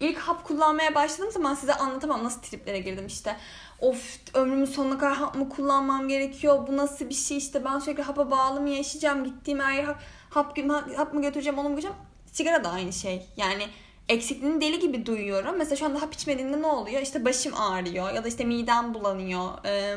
İlk 0.00 0.18
hap 0.18 0.44
kullanmaya 0.44 0.94
başladığım 0.94 1.32
zaman 1.32 1.54
size 1.54 1.74
anlatamam 1.74 2.24
nasıl 2.24 2.40
triplere 2.40 2.78
girdim 2.78 3.06
işte. 3.06 3.36
Of 3.80 4.18
ömrümün 4.34 4.64
sonuna 4.64 4.98
kadar 4.98 5.16
hap 5.16 5.34
mı 5.34 5.48
kullanmam 5.48 6.08
gerekiyor? 6.08 6.66
Bu 6.66 6.76
nasıl 6.76 7.08
bir 7.08 7.14
şey 7.14 7.36
işte 7.36 7.64
ben 7.64 7.78
sürekli 7.78 8.02
hapa 8.02 8.30
bağlı 8.30 8.60
mı 8.60 8.68
yaşayacağım? 8.68 9.24
Gittiğim 9.24 9.60
her 9.60 9.72
yer 9.72 9.84
hap, 9.84 10.02
hap, 10.36 10.58
hap 10.96 11.14
mı 11.14 11.22
götüreceğim 11.22 11.58
onu 11.58 11.68
mu 11.68 11.74
götüreceğim? 11.74 11.96
Sigara 12.32 12.64
da 12.64 12.70
aynı 12.70 12.92
şey. 12.92 13.26
Yani 13.36 13.62
eksikliğini 14.08 14.60
deli 14.60 14.78
gibi 14.78 15.06
duyuyorum. 15.06 15.56
Mesela 15.58 15.76
şu 15.76 15.86
anda 15.86 16.02
hap 16.02 16.14
içmediğinde 16.14 16.62
ne 16.62 16.66
oluyor? 16.66 17.02
İşte 17.02 17.24
başım 17.24 17.54
ağrıyor 17.54 18.14
ya 18.14 18.24
da 18.24 18.28
işte 18.28 18.44
midem 18.44 18.94
bulanıyor. 18.94 19.48
Ee, 19.64 19.96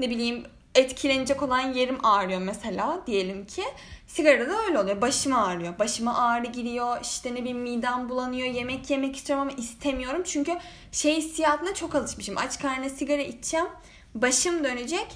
ne 0.00 0.10
bileyim 0.10 0.44
etkilenecek 0.74 1.42
olan 1.42 1.60
yerim 1.72 2.06
ağrıyor 2.06 2.40
mesela 2.40 3.00
diyelim 3.06 3.46
ki. 3.46 3.62
Sigarada 4.06 4.50
da 4.50 4.64
öyle 4.66 4.78
oluyor. 4.78 5.00
Başım 5.00 5.32
ağrıyor. 5.32 5.78
Başıma 5.78 6.18
ağrı 6.18 6.46
giriyor. 6.46 6.98
İşte 7.02 7.34
ne 7.34 7.40
bileyim 7.40 7.58
midem 7.58 8.08
bulanıyor. 8.08 8.48
Yemek 8.48 8.90
yemek 8.90 9.16
istiyorum 9.16 9.48
ama 9.48 9.58
istemiyorum. 9.58 10.22
Çünkü 10.24 10.52
şey 10.92 11.16
hissiyatına 11.16 11.74
çok 11.74 11.94
alışmışım. 11.94 12.36
Aç 12.38 12.58
karnına 12.58 12.88
sigara 12.88 13.22
içeceğim. 13.22 13.66
Başım 14.14 14.64
dönecek. 14.64 15.06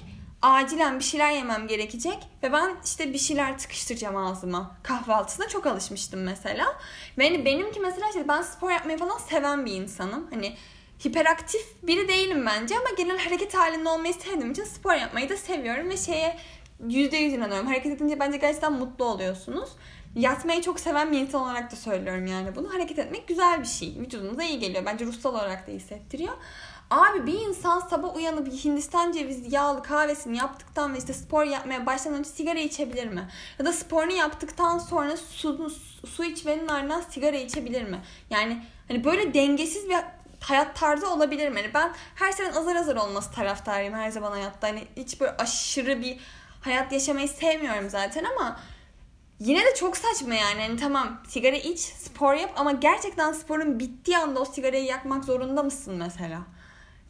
Acilen 0.41 0.99
bir 0.99 1.03
şeyler 1.03 1.31
yemem 1.31 1.67
gerekecek. 1.67 2.17
Ve 2.43 2.53
ben 2.53 2.75
işte 2.85 3.13
bir 3.13 3.17
şeyler 3.17 3.57
tıkıştıracağım 3.57 4.17
ağzıma. 4.17 4.77
Kahvaltısına 4.83 5.47
çok 5.47 5.67
alışmıştım 5.67 6.23
mesela. 6.23 6.65
Ve 7.17 7.27
hani 7.27 7.45
benimki 7.45 7.79
mesela 7.79 8.07
işte 8.07 8.27
ben 8.27 8.41
spor 8.41 8.71
yapmayı 8.71 8.97
falan 8.97 9.17
seven 9.17 9.65
bir 9.65 9.73
insanım. 9.73 10.27
Hani 10.33 10.55
hiperaktif 11.05 11.61
biri 11.83 12.07
değilim 12.07 12.45
bence 12.45 12.75
ama 12.77 12.89
genel 12.97 13.17
hareket 13.17 13.53
halinde 13.53 13.89
olmayı 13.89 14.13
sevdiğim 14.13 14.51
için 14.51 14.63
spor 14.63 14.93
yapmayı 14.93 15.29
da 15.29 15.37
seviyorum 15.37 15.89
ve 15.89 15.97
şeye 15.97 16.37
yüzde 16.89 17.17
yüz 17.17 17.33
inanıyorum. 17.33 17.67
Hareket 17.67 17.91
edince 17.91 18.19
bence 18.19 18.37
gerçekten 18.37 18.73
mutlu 18.73 19.05
oluyorsunuz. 19.05 19.69
Yatmayı 20.15 20.61
çok 20.61 20.79
seven 20.79 21.11
bir 21.11 21.19
insan 21.19 21.41
olarak 21.41 21.71
da 21.71 21.75
söylüyorum 21.75 22.25
yani 22.25 22.55
bunu. 22.55 22.73
Hareket 22.73 22.99
etmek 22.99 23.27
güzel 23.27 23.61
bir 23.61 23.67
şey. 23.67 23.95
Vücudunuza 23.99 24.43
iyi 24.43 24.59
geliyor. 24.59 24.85
Bence 24.85 25.05
ruhsal 25.05 25.33
olarak 25.33 25.67
da 25.67 25.71
hissettiriyor. 25.71 26.33
Abi 26.91 27.27
bir 27.27 27.33
insan 27.33 27.79
sabah 27.79 28.15
uyanıp 28.15 28.47
Hindistan 28.47 29.11
cevizi 29.11 29.55
yağlı 29.55 29.83
kahvesini 29.83 30.37
yaptıktan 30.37 30.93
ve 30.93 30.97
işte 30.97 31.13
spor 31.13 31.43
yapmaya 31.43 31.85
başlamadan 31.85 32.19
önce 32.19 32.29
sigara 32.29 32.59
içebilir 32.59 33.07
mi? 33.07 33.27
Ya 33.59 33.65
da 33.65 33.73
sporunu 33.73 34.11
yaptıktan 34.11 34.77
sonra 34.77 35.17
su, 35.17 35.71
su 36.07 36.23
içmenin 36.23 36.67
ardından 36.67 37.01
sigara 37.01 37.37
içebilir 37.37 37.83
mi? 37.83 38.01
Yani 38.29 38.65
hani 38.87 39.03
böyle 39.03 39.33
dengesiz 39.33 39.89
bir 39.89 39.97
hayat 40.39 40.75
tarzı 40.75 41.13
olabilir 41.13 41.49
mi? 41.49 41.59
Yani 41.59 41.73
ben 41.73 41.93
her 42.15 42.31
şeyden 42.31 42.53
azar 42.53 42.75
azar 42.75 42.95
olması 42.95 43.31
taraftarıyım 43.31 43.93
her 43.93 44.09
zaman 44.09 44.31
hayatta. 44.31 44.67
Hani 44.67 44.87
hiç 44.97 45.21
böyle 45.21 45.31
aşırı 45.37 46.01
bir 46.01 46.19
hayat 46.61 46.91
yaşamayı 46.91 47.27
sevmiyorum 47.27 47.89
zaten 47.89 48.23
ama 48.23 48.59
yine 49.39 49.59
de 49.59 49.75
çok 49.75 49.97
saçma 49.97 50.35
yani. 50.35 50.61
yani 50.61 50.77
tamam 50.77 51.21
sigara 51.27 51.55
iç, 51.55 51.79
spor 51.79 52.33
yap 52.33 52.51
ama 52.55 52.71
gerçekten 52.71 53.33
sporun 53.33 53.79
bittiği 53.79 54.17
anda 54.17 54.39
o 54.39 54.45
sigarayı 54.45 54.85
yakmak 54.85 55.25
zorunda 55.25 55.63
mısın 55.63 55.95
mesela? 55.97 56.41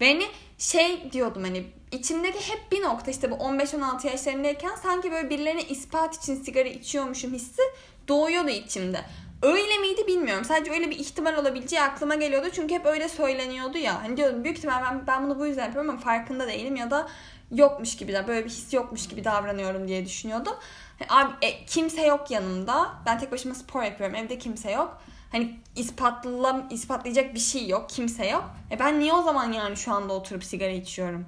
Ve 0.01 0.13
hani 0.13 0.25
şey 0.57 1.11
diyordum 1.11 1.43
hani 1.43 1.63
içimdeki 1.91 2.51
hep 2.51 2.71
bir 2.71 2.81
nokta 2.81 3.11
işte 3.11 3.31
bu 3.31 3.35
15-16 3.35 4.07
yaşlarındayken 4.07 4.75
sanki 4.83 5.11
böyle 5.11 5.29
birilerine 5.29 5.63
ispat 5.63 6.17
için 6.17 6.35
sigara 6.35 6.69
içiyormuşum 6.69 7.33
hissi 7.33 7.61
doğuyordu 8.07 8.49
içimde. 8.49 8.99
Öyle 9.41 9.77
miydi 9.77 10.07
bilmiyorum. 10.07 10.45
Sadece 10.45 10.71
öyle 10.71 10.89
bir 10.89 10.99
ihtimal 10.99 11.37
olabileceği 11.37 11.81
aklıma 11.81 12.15
geliyordu. 12.15 12.47
Çünkü 12.53 12.73
hep 12.75 12.85
öyle 12.85 13.09
söyleniyordu 13.09 13.77
ya. 13.77 14.03
Hani 14.03 14.17
diyordum 14.17 14.43
büyük 14.43 14.57
ihtimal 14.57 14.83
ben, 14.83 15.07
ben 15.07 15.25
bunu 15.25 15.39
bu 15.39 15.45
yüzden 15.45 15.65
yapıyorum 15.65 15.89
ama 15.89 15.99
farkında 15.99 16.47
değilim 16.47 16.75
ya 16.75 16.91
da 16.91 17.07
yokmuş 17.51 17.97
gibi 17.97 18.13
de 18.13 18.27
böyle 18.27 18.45
bir 18.45 18.49
his 18.49 18.73
yokmuş 18.73 19.07
gibi 19.07 19.23
davranıyorum 19.23 19.87
diye 19.87 20.05
düşünüyordum. 20.05 20.53
Hani 20.99 21.21
abi 21.21 21.45
e, 21.45 21.65
kimse 21.65 22.05
yok 22.05 22.31
yanımda. 22.31 22.89
Ben 23.05 23.19
tek 23.19 23.31
başıma 23.31 23.55
spor 23.55 23.83
yapıyorum. 23.83 24.15
Evde 24.15 24.37
kimse 24.37 24.71
yok. 24.71 25.01
Hani 25.31 25.59
ispatlam 25.75 26.67
ispatlayacak 26.69 27.33
bir 27.33 27.39
şey 27.39 27.67
yok. 27.67 27.89
Kimse 27.89 28.27
yok. 28.27 28.43
E 28.71 28.79
ben 28.79 28.99
niye 28.99 29.13
o 29.13 29.23
zaman 29.23 29.51
yani 29.51 29.77
şu 29.77 29.93
anda 29.93 30.13
oturup 30.13 30.43
sigara 30.43 30.71
içiyorum? 30.71 31.25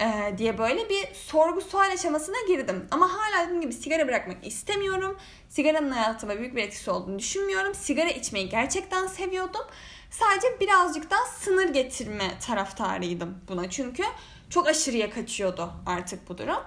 Ee, 0.00 0.34
diye 0.38 0.58
böyle 0.58 0.88
bir 0.88 1.14
sorgu 1.14 1.60
sual 1.60 1.92
aşamasına 1.92 2.36
girdim. 2.48 2.88
Ama 2.90 3.08
hala 3.12 3.44
dediğim 3.44 3.60
gibi 3.60 3.72
sigara 3.72 4.08
bırakmak 4.08 4.46
istemiyorum. 4.46 5.18
Sigaranın 5.48 5.90
hayatıma 5.90 6.38
büyük 6.38 6.56
bir 6.56 6.62
etkisi 6.62 6.90
olduğunu 6.90 7.18
düşünmüyorum. 7.18 7.74
Sigara 7.74 8.10
içmeyi 8.10 8.48
gerçekten 8.48 9.06
seviyordum. 9.06 9.64
Sadece 10.10 10.60
birazcık 10.60 11.10
daha 11.10 11.26
sınır 11.26 11.68
getirme 11.68 12.38
taraftarıydım 12.46 13.38
buna. 13.48 13.70
Çünkü 13.70 14.02
çok 14.50 14.68
aşırıya 14.68 15.10
kaçıyordu 15.10 15.72
artık 15.86 16.28
bu 16.28 16.38
durum. 16.38 16.60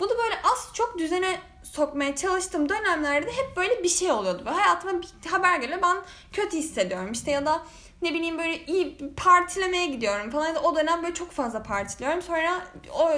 Bunu 0.00 0.10
böyle 0.10 0.34
az 0.52 0.68
çok 0.74 0.98
düzene 0.98 1.40
sokmaya 1.62 2.16
çalıştığım 2.16 2.68
dönemlerde 2.68 3.30
hep 3.32 3.56
böyle 3.56 3.82
bir 3.82 3.88
şey 3.88 4.12
oluyordu. 4.12 4.42
Ve 4.46 4.50
hayatıma 4.50 5.02
bir 5.02 5.30
haber 5.30 5.56
geliyor 5.60 5.82
ben 5.82 5.96
kötü 6.32 6.56
hissediyorum 6.56 7.12
işte 7.12 7.30
ya 7.30 7.46
da 7.46 7.62
ne 8.02 8.14
bileyim 8.14 8.38
böyle 8.38 8.64
iyi 8.64 9.14
partilemeye 9.16 9.86
gidiyorum 9.86 10.30
falan. 10.30 10.64
O 10.64 10.76
dönem 10.76 11.02
böyle 11.02 11.14
çok 11.14 11.30
fazla 11.30 11.62
partiliyorum. 11.62 12.22
Sonra 12.22 12.60
o 12.92 13.10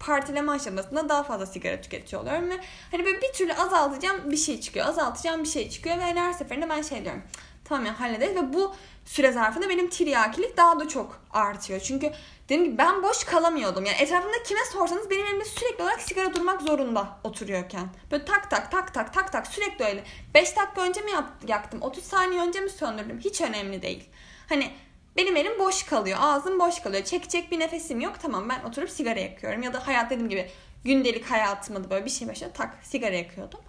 partileme 0.00 0.52
aşamasında 0.52 1.08
daha 1.08 1.22
fazla 1.22 1.46
sigara 1.46 1.80
tüketiyor 1.80 2.22
oluyorum 2.22 2.50
ve 2.50 2.54
hani 2.90 3.04
böyle 3.04 3.22
bir 3.22 3.32
türlü 3.32 3.54
azaltacağım 3.54 4.30
bir 4.30 4.36
şey 4.36 4.60
çıkıyor. 4.60 4.86
Azaltacağım 4.86 5.42
bir 5.42 5.48
şey 5.48 5.70
çıkıyor 5.70 5.98
ve 5.98 6.02
her 6.02 6.32
seferinde 6.32 6.68
ben 6.68 6.82
şey 6.82 7.04
diyorum. 7.04 7.22
Tamam 7.68 7.86
ya 7.86 8.00
hallederiz 8.00 8.36
ve 8.36 8.52
bu 8.52 8.74
süre 9.04 9.32
zarfında 9.32 9.68
benim 9.68 9.90
tiryakilik 9.90 10.56
daha 10.56 10.80
da 10.80 10.88
çok 10.88 11.20
artıyor. 11.32 11.80
Çünkü 11.80 12.12
dediğim 12.44 12.64
gibi 12.64 12.78
ben 12.78 13.02
boş 13.02 13.24
kalamıyordum. 13.24 13.84
Yani 13.84 13.96
etrafımda 13.96 14.42
kime 14.42 14.60
sorsanız 14.72 15.10
benim 15.10 15.26
elimde 15.26 15.44
sürekli 15.44 15.82
olarak 15.82 16.00
sigara 16.00 16.34
durmak 16.34 16.62
zorunda 16.62 17.18
oturuyorken. 17.24 17.88
Böyle 18.10 18.24
tak 18.24 18.50
tak 18.50 18.70
tak 18.70 18.94
tak 18.94 19.14
tak 19.14 19.32
tak 19.32 19.46
sürekli 19.46 19.84
öyle. 19.84 20.04
5 20.34 20.56
dakika 20.56 20.80
önce 20.80 21.00
mi 21.00 21.10
yaktım? 21.48 21.82
30 21.82 22.04
saniye 22.04 22.40
önce 22.40 22.60
mi 22.60 22.70
söndürdüm? 22.70 23.18
Hiç 23.18 23.40
önemli 23.40 23.82
değil. 23.82 24.08
Hani 24.48 24.70
benim 25.16 25.36
elim 25.36 25.58
boş 25.58 25.82
kalıyor. 25.82 26.18
Ağzım 26.20 26.58
boş 26.58 26.80
kalıyor. 26.80 27.04
Çekecek 27.04 27.50
bir 27.50 27.60
nefesim 27.60 28.00
yok. 28.00 28.14
Tamam 28.22 28.48
ben 28.48 28.68
oturup 28.68 28.90
sigara 28.90 29.20
yakıyorum. 29.20 29.62
Ya 29.62 29.72
da 29.72 29.86
hayat 29.86 30.10
dediğim 30.10 30.28
gibi 30.28 30.50
gündelik 30.84 31.30
hayatımda 31.30 31.84
da 31.84 31.90
böyle 31.90 32.04
bir 32.04 32.10
şey 32.10 32.28
başladı. 32.28 32.50
Tak 32.54 32.78
sigara 32.82 33.14
yakıyordum. 33.14 33.60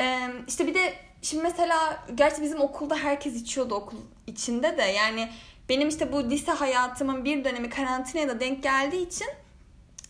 Ee, 0.00 0.28
işte 0.48 0.66
bir 0.66 0.74
de 0.74 0.94
şimdi 1.22 1.42
mesela 1.42 2.04
gerçi 2.14 2.42
bizim 2.42 2.60
okulda 2.60 2.96
herkes 2.96 3.36
içiyordu 3.36 3.74
okul 3.74 3.96
içinde 4.26 4.78
de. 4.78 4.82
Yani 4.82 5.28
benim 5.68 5.88
işte 5.88 6.12
bu 6.12 6.30
lise 6.30 6.52
hayatımın 6.52 7.24
bir 7.24 7.44
dönemi 7.44 7.70
karantinaya 7.70 8.28
da 8.28 8.40
denk 8.40 8.62
geldiği 8.62 9.06
için 9.06 9.28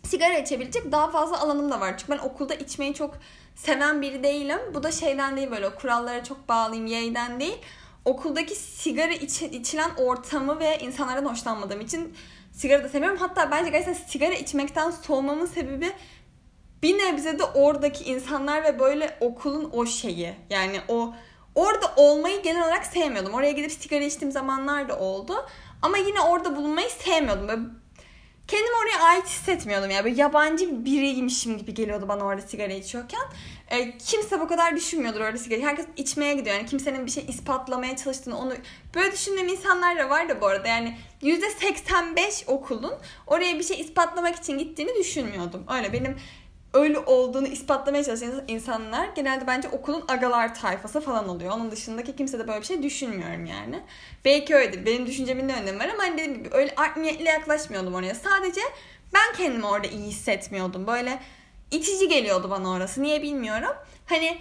sigara 0.04 0.38
içebilecek 0.38 0.92
daha 0.92 1.11
fazla 1.11 1.40
alanım 1.40 1.71
da 1.71 1.81
var. 1.81 1.99
Çünkü 1.99 2.12
ben 2.12 2.19
okulda 2.19 2.54
içmeyi 2.54 2.95
çok 2.95 3.14
seven 3.54 4.02
biri 4.02 4.23
değilim. 4.23 4.59
Bu 4.75 4.83
da 4.83 4.92
şeyden 4.92 5.37
değil 5.37 5.50
böyle 5.50 5.75
kurallara 5.75 6.25
çok 6.25 6.49
bağlıyım 6.49 6.87
yayden 6.87 7.40
değil. 7.40 7.59
Okuldaki 8.04 8.54
sigara 8.54 9.12
iç, 9.12 9.42
içilen 9.42 9.90
ortamı 9.97 10.59
ve 10.61 10.78
insanlardan 10.78 11.31
hoşlanmadığım 11.31 11.81
için 11.81 12.16
sigara 12.52 12.85
da 12.85 12.88
sevmiyorum. 12.88 13.19
Hatta 13.19 13.50
bence 13.50 13.71
gerçekten 13.71 14.07
sigara 14.07 14.35
içmekten 14.35 14.90
soğumamın 14.90 15.47
sebebi 15.47 15.92
bir 16.82 16.98
nebze 16.98 17.38
de 17.38 17.44
oradaki 17.44 18.04
insanlar 18.04 18.64
ve 18.64 18.78
böyle 18.78 19.16
okulun 19.20 19.70
o 19.72 19.86
şeyi. 19.86 20.34
Yani 20.50 20.80
o 20.88 21.14
orada 21.54 21.92
olmayı 21.96 22.42
genel 22.42 22.62
olarak 22.62 22.86
sevmiyordum. 22.86 23.34
Oraya 23.34 23.52
gidip 23.52 23.72
sigara 23.72 24.04
içtiğim 24.04 24.32
zamanlar 24.32 24.88
da 24.88 24.98
oldu. 24.98 25.46
Ama 25.82 25.96
yine 25.96 26.20
orada 26.20 26.56
bulunmayı 26.56 26.90
sevmiyordum. 26.90 27.48
Böyle 27.48 27.62
kendimi 28.48 28.74
oraya 28.82 29.04
ait 29.04 29.26
hissetmiyordum 29.26 29.90
ya. 29.90 30.04
Böyle 30.04 30.20
yabancı 30.20 30.84
biriymişim 30.84 31.58
gibi 31.58 31.74
geliyordu 31.74 32.08
bana 32.08 32.24
orada 32.24 32.42
sigara 32.42 32.72
içiyorken. 32.72 33.20
E, 33.70 33.98
kimse 33.98 34.40
bu 34.40 34.48
kadar 34.48 34.76
düşünmüyordur 34.76 35.20
orada 35.20 35.38
sigara. 35.38 35.60
Herkes 35.60 35.86
içmeye 35.96 36.34
gidiyor. 36.34 36.56
Yani 36.56 36.66
kimsenin 36.66 37.06
bir 37.06 37.10
şey 37.10 37.24
ispatlamaya 37.28 37.96
çalıştığını 37.96 38.38
onu 38.38 38.54
böyle 38.94 39.12
düşündüğüm 39.12 39.48
insanlar 39.48 39.98
da 39.98 40.10
var 40.10 40.28
da 40.28 40.40
bu 40.40 40.46
arada. 40.46 40.68
Yani 40.68 40.96
%85 41.22 42.46
okulun 42.46 42.94
oraya 43.26 43.58
bir 43.58 43.64
şey 43.64 43.80
ispatlamak 43.80 44.36
için 44.36 44.58
gittiğini 44.58 44.94
düşünmüyordum. 44.98 45.64
Öyle 45.76 45.92
benim 45.92 46.16
öyle 46.75 46.99
olduğunu 46.99 47.47
ispatlamaya 47.47 48.05
çalışan 48.05 48.45
insanlar 48.49 49.09
genelde 49.14 49.47
bence 49.47 49.69
okulun 49.69 50.05
agalar 50.09 50.55
tayfası 50.55 51.00
falan 51.00 51.29
oluyor. 51.29 51.52
Onun 51.52 51.71
dışındaki 51.71 52.17
kimse 52.17 52.38
de 52.38 52.49
böyle 52.49 52.61
bir 52.61 52.67
şey 52.67 52.83
düşünmüyorum 52.83 53.47
yani. 53.47 53.81
Belki 54.25 54.55
öyledir. 54.55 54.87
Benim 54.87 55.07
düşüncemin 55.07 55.49
ne 55.49 55.55
önemi 55.55 55.79
var 55.79 55.88
ama 55.95 56.02
hani 56.02 56.12
dediğim 56.12 56.35
gibi 56.35 56.49
öyle 56.52 56.75
art 56.76 56.97
niyetle 56.97 57.31
yaklaşmıyordum 57.31 57.95
oraya. 57.95 58.14
Sadece 58.14 58.61
ben 59.14 59.37
kendimi 59.37 59.67
orada 59.67 59.87
iyi 59.87 60.07
hissetmiyordum. 60.07 60.87
Böyle 60.87 61.19
itici 61.71 62.09
geliyordu 62.09 62.50
bana 62.50 62.71
orası. 62.71 63.02
Niye 63.02 63.23
bilmiyorum. 63.23 63.73
Hani 64.07 64.38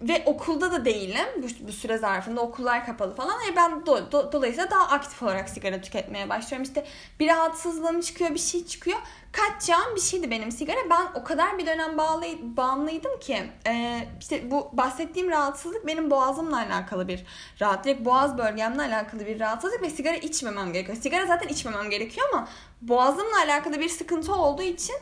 ve 0.00 0.22
okulda 0.26 0.72
da 0.72 0.84
değilim 0.84 1.26
bu, 1.36 1.68
bu 1.68 1.72
süre 1.72 1.98
zarfında 1.98 2.40
okullar 2.40 2.86
kapalı 2.86 3.14
falan. 3.14 3.34
E 3.52 3.56
ben 3.56 3.86
do, 3.86 4.12
do, 4.12 4.32
dolayısıyla 4.32 4.70
daha 4.70 4.88
aktif 4.88 5.22
olarak 5.22 5.48
sigara 5.48 5.80
tüketmeye 5.80 6.28
başlıyorum. 6.28 6.62
İşte 6.62 6.86
bir 7.20 7.28
rahatsızlığım 7.28 8.00
çıkıyor 8.00 8.30
bir 8.30 8.38
şey 8.38 8.66
çıkıyor. 8.66 8.98
Kaçacağım 9.32 9.96
bir 9.96 10.00
şeydi 10.00 10.30
benim 10.30 10.52
sigara. 10.52 10.76
Ben 10.90 11.20
o 11.20 11.24
kadar 11.24 11.58
bir 11.58 11.66
dönem 11.66 11.98
bağlı, 11.98 12.26
bağımlıydım 12.56 13.20
ki 13.20 13.42
e, 13.66 14.04
işte 14.20 14.50
bu 14.50 14.70
bahsettiğim 14.72 15.30
rahatsızlık 15.30 15.86
benim 15.86 16.10
boğazımla 16.10 16.56
alakalı 16.56 17.08
bir 17.08 17.24
rahat. 17.60 17.84
Direkt 17.84 18.04
boğaz 18.04 18.38
bölgemle 18.38 18.82
alakalı 18.82 19.26
bir 19.26 19.40
rahatsızlık 19.40 19.82
ve 19.82 19.90
sigara 19.90 20.16
içmemem 20.16 20.72
gerekiyor. 20.72 20.98
Sigara 20.98 21.26
zaten 21.26 21.48
içmemem 21.48 21.90
gerekiyor 21.90 22.28
ama 22.32 22.48
boğazımla 22.82 23.38
alakalı 23.44 23.80
bir 23.80 23.88
sıkıntı 23.88 24.34
olduğu 24.34 24.62
için 24.62 24.96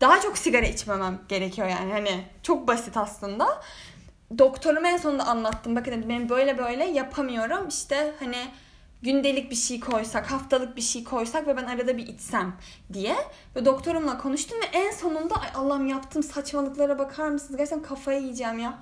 daha 0.00 0.20
çok 0.20 0.38
sigara 0.38 0.66
içmemem 0.66 1.20
gerekiyor 1.28 1.68
yani 1.68 1.92
hani 1.92 2.24
çok 2.42 2.68
basit 2.68 2.96
aslında. 2.96 3.62
Doktoruma 4.38 4.88
en 4.88 4.96
sonunda 4.96 5.26
anlattım. 5.26 5.76
Bakın 5.76 6.08
ben 6.08 6.28
böyle 6.28 6.58
böyle 6.58 6.84
yapamıyorum. 6.84 7.68
İşte 7.68 8.14
hani 8.18 8.36
gündelik 9.02 9.50
bir 9.50 9.56
şey 9.56 9.80
koysak, 9.80 10.30
haftalık 10.30 10.76
bir 10.76 10.82
şey 10.82 11.04
koysak 11.04 11.46
ve 11.46 11.56
ben 11.56 11.64
arada 11.64 11.96
bir 11.96 12.06
içsem 12.06 12.56
diye. 12.92 13.16
Ve 13.56 13.64
doktorumla 13.64 14.18
konuştum 14.18 14.58
ve 14.60 14.78
en 14.78 14.90
sonunda 14.90 15.34
ay 15.34 15.48
Allah'ım 15.54 15.86
yaptığım 15.86 16.22
saçmalıklara 16.22 16.98
bakar 16.98 17.28
mısınız? 17.28 17.56
Gerçekten 17.56 17.82
kafayı 17.82 18.20
yiyeceğim 18.20 18.58
ya. 18.58 18.78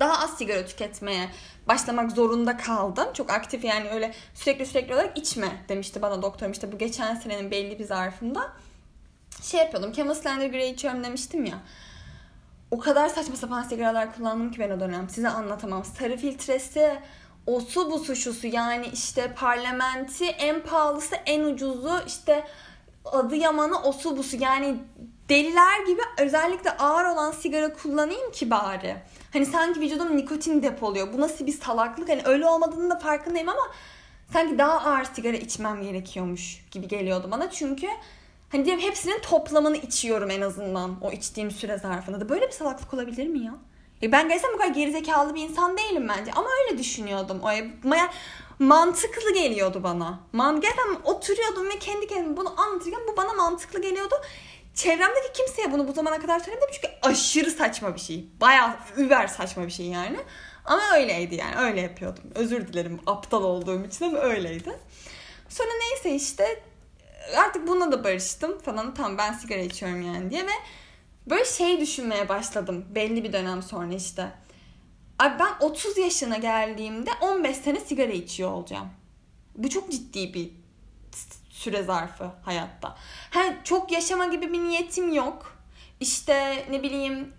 Daha 0.00 0.24
az 0.24 0.38
sigara 0.38 0.66
tüketmeye 0.66 1.30
başlamak 1.68 2.12
zorunda 2.12 2.56
kaldım. 2.56 3.06
Çok 3.14 3.30
aktif 3.30 3.64
yani 3.64 3.90
öyle 3.90 4.14
sürekli 4.34 4.66
sürekli 4.66 4.94
olarak 4.94 5.18
içme 5.18 5.48
demişti 5.68 6.02
bana 6.02 6.22
doktorum 6.22 6.52
işte 6.52 6.72
bu 6.72 6.78
geçen 6.78 7.14
senenin 7.14 7.50
belli 7.50 7.78
bir 7.78 7.84
zarfında 7.84 8.52
şey 9.42 9.60
yapıyordum. 9.60 10.14
Slender 10.14 10.46
Grey 10.46 10.70
içiyorum 10.70 11.04
demiştim 11.04 11.44
ya. 11.44 11.58
O 12.70 12.78
kadar 12.78 13.08
saçma 13.08 13.36
sapan 13.36 13.62
sigaralar 13.62 14.16
kullandım 14.16 14.50
ki 14.50 14.58
ben 14.58 14.70
o 14.70 14.80
dönem. 14.80 15.08
Size 15.08 15.28
anlatamam. 15.28 15.84
Sarı 15.84 16.16
filtresi, 16.16 16.98
o 17.46 17.60
su 17.60 17.90
bu 17.90 17.98
su 17.98 18.16
şusu 18.16 18.46
yani 18.46 18.86
işte 18.92 19.34
parlamenti 19.36 20.24
en 20.24 20.62
pahalısı 20.62 21.16
en 21.26 21.44
ucuzu 21.44 22.00
işte 22.06 22.46
adı 23.04 23.36
yamanı 23.36 23.82
o 23.82 23.92
su 23.92 24.16
bu 24.16 24.22
su 24.22 24.36
yani 24.36 24.76
deliler 25.28 25.86
gibi 25.86 26.00
özellikle 26.18 26.70
ağır 26.70 27.04
olan 27.04 27.32
sigara 27.32 27.72
kullanayım 27.72 28.32
ki 28.32 28.50
bari. 28.50 28.96
Hani 29.32 29.46
sanki 29.46 29.80
vücudum 29.80 30.16
nikotin 30.16 30.62
depoluyor. 30.62 31.12
Bu 31.12 31.20
nasıl 31.20 31.46
bir 31.46 31.52
salaklık? 31.52 32.08
Hani 32.08 32.22
öyle 32.24 32.46
olmadığını 32.46 32.90
da 32.90 32.98
farkındayım 32.98 33.48
ama 33.48 33.62
sanki 34.32 34.58
daha 34.58 34.90
ağır 34.90 35.04
sigara 35.04 35.36
içmem 35.36 35.82
gerekiyormuş 35.82 36.64
gibi 36.70 36.88
geliyordu 36.88 37.28
bana. 37.30 37.50
Çünkü 37.50 37.86
Hani 38.52 38.64
diyelim 38.64 38.82
hepsinin 38.82 39.20
toplamını 39.20 39.76
içiyorum 39.76 40.30
en 40.30 40.40
azından 40.40 40.96
o 41.00 41.12
içtiğim 41.12 41.50
süre 41.50 41.78
zarfında 41.78 42.20
da. 42.20 42.28
Böyle 42.28 42.46
bir 42.46 42.52
salaklık 42.52 42.94
olabilir 42.94 43.26
mi 43.26 43.38
ya? 43.38 43.54
E 44.02 44.12
ben 44.12 44.28
gerçekten 44.28 44.52
bu 44.54 44.58
kadar 44.58 44.74
gerizekalı 44.74 45.34
bir 45.34 45.42
insan 45.42 45.76
değilim 45.76 46.08
bence. 46.08 46.32
Ama 46.32 46.48
öyle 46.62 46.78
düşünüyordum. 46.78 47.40
O 47.42 47.50
yani 47.50 48.10
mantıklı 48.58 49.34
geliyordu 49.34 49.82
bana. 49.82 50.20
Man 50.32 50.60
gerçekten 50.60 50.96
oturuyordum 51.04 51.68
ve 51.68 51.78
kendi 51.78 52.06
kendime 52.06 52.36
bunu 52.36 52.60
anlatırken 52.60 53.00
bu 53.12 53.16
bana 53.16 53.32
mantıklı 53.32 53.82
geliyordu. 53.82 54.14
Çevremdeki 54.74 55.32
kimseye 55.34 55.72
bunu 55.72 55.88
bu 55.88 55.92
zamana 55.92 56.18
kadar 56.18 56.40
söylemedim 56.40 56.68
çünkü 56.72 56.88
aşırı 57.02 57.50
saçma 57.50 57.94
bir 57.94 58.00
şey. 58.00 58.28
Bayağı 58.40 58.76
über 58.96 59.26
saçma 59.26 59.66
bir 59.66 59.70
şey 59.70 59.86
yani. 59.86 60.18
Ama 60.64 60.82
öyleydi 60.96 61.34
yani 61.34 61.56
öyle 61.56 61.80
yapıyordum. 61.80 62.24
Özür 62.34 62.66
dilerim 62.66 63.00
aptal 63.06 63.42
olduğum 63.42 63.84
için 63.84 64.04
ama 64.04 64.18
öyleydi. 64.18 64.78
Sonra 65.48 65.70
neyse 65.80 66.10
işte 66.24 66.62
artık 67.36 67.68
bununla 67.68 67.92
da 67.92 68.04
barıştım 68.04 68.58
falan. 68.58 68.94
Tamam 68.94 69.18
ben 69.18 69.32
sigara 69.32 69.60
içiyorum 69.60 70.02
yani 70.02 70.30
diye 70.30 70.46
ve 70.46 70.52
böyle 71.30 71.44
şey 71.44 71.80
düşünmeye 71.80 72.28
başladım 72.28 72.84
belli 72.94 73.24
bir 73.24 73.32
dönem 73.32 73.62
sonra 73.62 73.94
işte. 73.94 74.32
Abi 75.18 75.38
ben 75.38 75.66
30 75.66 75.98
yaşına 75.98 76.36
geldiğimde 76.36 77.10
15 77.20 77.56
sene 77.56 77.80
sigara 77.80 78.12
içiyor 78.12 78.50
olacağım. 78.50 78.88
Bu 79.56 79.70
çok 79.70 79.90
ciddi 79.90 80.34
bir 80.34 80.50
süre 81.50 81.82
zarfı 81.82 82.30
hayatta. 82.42 82.96
Ha, 83.30 83.40
çok 83.64 83.92
yaşama 83.92 84.26
gibi 84.26 84.52
bir 84.52 84.58
niyetim 84.58 85.12
yok. 85.12 85.58
İşte 86.00 86.66
ne 86.70 86.82
bileyim 86.82 87.32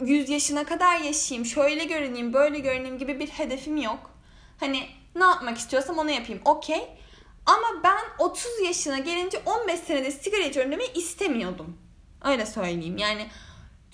100 0.00 0.30
e, 0.30 0.32
yaşına 0.32 0.64
kadar 0.64 1.00
yaşayayım, 1.00 1.46
şöyle 1.46 1.84
görüneyim, 1.84 2.32
böyle 2.32 2.58
görüneyim 2.58 2.98
gibi 2.98 3.20
bir 3.20 3.28
hedefim 3.28 3.76
yok. 3.76 4.10
Hani 4.60 4.86
ne 5.16 5.24
yapmak 5.24 5.58
istiyorsam 5.58 5.98
onu 5.98 6.10
yapayım. 6.10 6.42
Okey. 6.44 6.88
Ama 7.46 7.66
ben 7.84 8.02
30 8.18 8.60
yaşına 8.64 8.98
gelince 8.98 9.42
15 9.46 9.80
senede 9.80 10.10
sigara 10.10 10.42
içiyorum 10.42 10.72
demeyi 10.72 10.92
istemiyordum. 10.92 11.78
Öyle 12.24 12.46
söyleyeyim. 12.46 12.98
Yani 12.98 13.26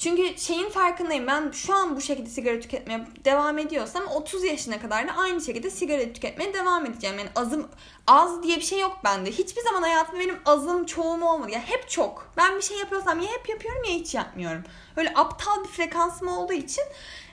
çünkü 0.00 0.38
şeyin 0.38 0.68
farkındayım. 0.68 1.26
Ben 1.26 1.50
şu 1.50 1.74
an 1.74 1.96
bu 1.96 2.00
şekilde 2.00 2.28
sigara 2.30 2.60
tüketmeye 2.60 3.06
devam 3.24 3.58
ediyorsam 3.58 4.06
30 4.06 4.44
yaşına 4.44 4.80
kadar 4.80 5.08
da 5.08 5.12
aynı 5.12 5.40
şekilde 5.40 5.70
sigara 5.70 6.12
tüketmeye 6.12 6.54
devam 6.54 6.86
edeceğim. 6.86 7.18
Yani 7.18 7.30
azım 7.36 7.68
az 8.06 8.42
diye 8.42 8.56
bir 8.56 8.62
şey 8.62 8.80
yok 8.80 8.98
bende. 9.04 9.30
Hiçbir 9.30 9.62
zaman 9.62 9.82
hayatımda 9.82 10.20
benim 10.20 10.38
azım 10.46 10.86
çoğum 10.86 11.24
olmadı. 11.24 11.50
Ya 11.50 11.60
hep 11.60 11.90
çok. 11.90 12.32
Ben 12.36 12.56
bir 12.56 12.62
şey 12.62 12.78
yapıyorsam 12.78 13.20
ya 13.20 13.28
hep 13.28 13.48
yapıyorum 13.48 13.84
ya 13.84 13.90
hiç 13.90 14.14
yapmıyorum. 14.14 14.64
Öyle 14.96 15.12
aptal 15.14 15.64
bir 15.64 15.68
frekansım 15.68 16.28
olduğu 16.28 16.52
için 16.52 16.84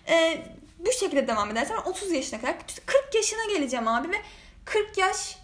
e, 0.10 0.46
bu 0.80 0.92
şekilde 0.92 1.28
devam 1.28 1.52
edersem 1.52 1.78
30 1.86 2.12
yaşına 2.12 2.42
kadar 2.42 2.56
40 2.86 3.16
yaşına 3.16 3.46
geleceğim 3.54 3.88
abi 3.88 4.12
ve 4.12 4.22
40 4.66 4.98
yaş 4.98 5.38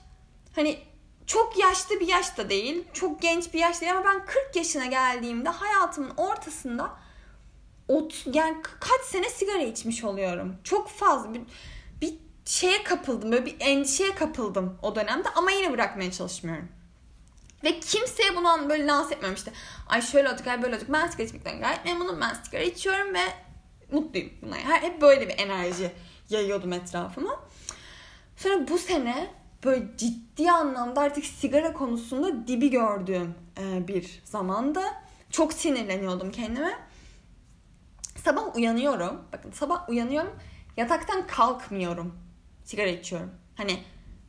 hani 0.55 0.79
çok 1.27 1.59
yaşlı 1.59 1.99
bir 1.99 2.07
yaş 2.07 2.37
da 2.37 2.49
değil, 2.49 2.83
çok 2.93 3.21
genç 3.21 3.53
bir 3.53 3.59
yaş 3.59 3.81
değil 3.81 3.91
ama 3.91 4.05
ben 4.05 4.25
40 4.25 4.55
yaşına 4.55 4.85
geldiğimde 4.85 5.49
hayatımın 5.49 6.13
ortasında 6.17 6.91
ot, 7.87 8.25
yani 8.33 8.61
kaç 8.79 9.01
sene 9.01 9.29
sigara 9.29 9.61
içmiş 9.61 10.03
oluyorum. 10.03 10.55
Çok 10.63 10.89
fazla 10.89 11.33
bir, 11.33 11.41
bir 12.01 12.13
şeye 12.45 12.83
kapıldım, 12.83 13.31
böyle 13.31 13.45
bir 13.45 13.55
endişeye 13.59 14.15
kapıldım 14.15 14.77
o 14.81 14.95
dönemde 14.95 15.29
ama 15.29 15.51
yine 15.51 15.71
bırakmaya 15.71 16.11
çalışmıyorum. 16.11 16.67
Ve 17.63 17.79
kimseye 17.79 18.35
bunu 18.35 18.69
böyle 18.69 18.87
lanse 18.87 19.15
etmiyorum 19.15 19.35
işte. 19.35 19.53
Ay 19.87 20.01
şöyle 20.01 20.29
olduk, 20.29 20.47
ay 20.47 20.63
böyle 20.63 20.75
olduk. 20.75 20.87
Ben 20.89 21.07
sigara 21.07 21.27
içmekten 21.27 21.59
gayet 21.59 21.85
memnunum. 21.85 22.21
Ben 22.21 22.33
sigara 22.33 22.63
içiyorum 22.63 23.13
ve 23.13 23.23
mutluyum 23.91 24.29
buna. 24.41 24.55
Hep 24.57 25.01
böyle 25.01 25.29
bir 25.29 25.39
enerji 25.39 25.91
yayıyordum 26.29 26.73
etrafıma. 26.73 27.39
Sonra 28.37 28.67
bu 28.67 28.77
sene 28.77 29.33
böyle 29.63 29.97
ciddi 29.97 30.51
anlamda 30.51 31.01
artık 31.01 31.25
sigara 31.25 31.73
konusunda 31.73 32.47
dibi 32.47 32.69
gördüğüm 32.69 33.35
e, 33.59 33.87
bir 33.87 34.21
zamanda 34.23 34.83
çok 35.29 35.53
sinirleniyordum 35.53 36.31
kendime. 36.31 36.79
Sabah 38.23 38.55
uyanıyorum. 38.55 39.21
Bakın 39.33 39.51
sabah 39.51 39.89
uyanıyorum. 39.89 40.31
Yataktan 40.77 41.27
kalkmıyorum. 41.27 42.13
Sigara 42.63 42.89
içiyorum. 42.89 43.31
Hani 43.55 43.79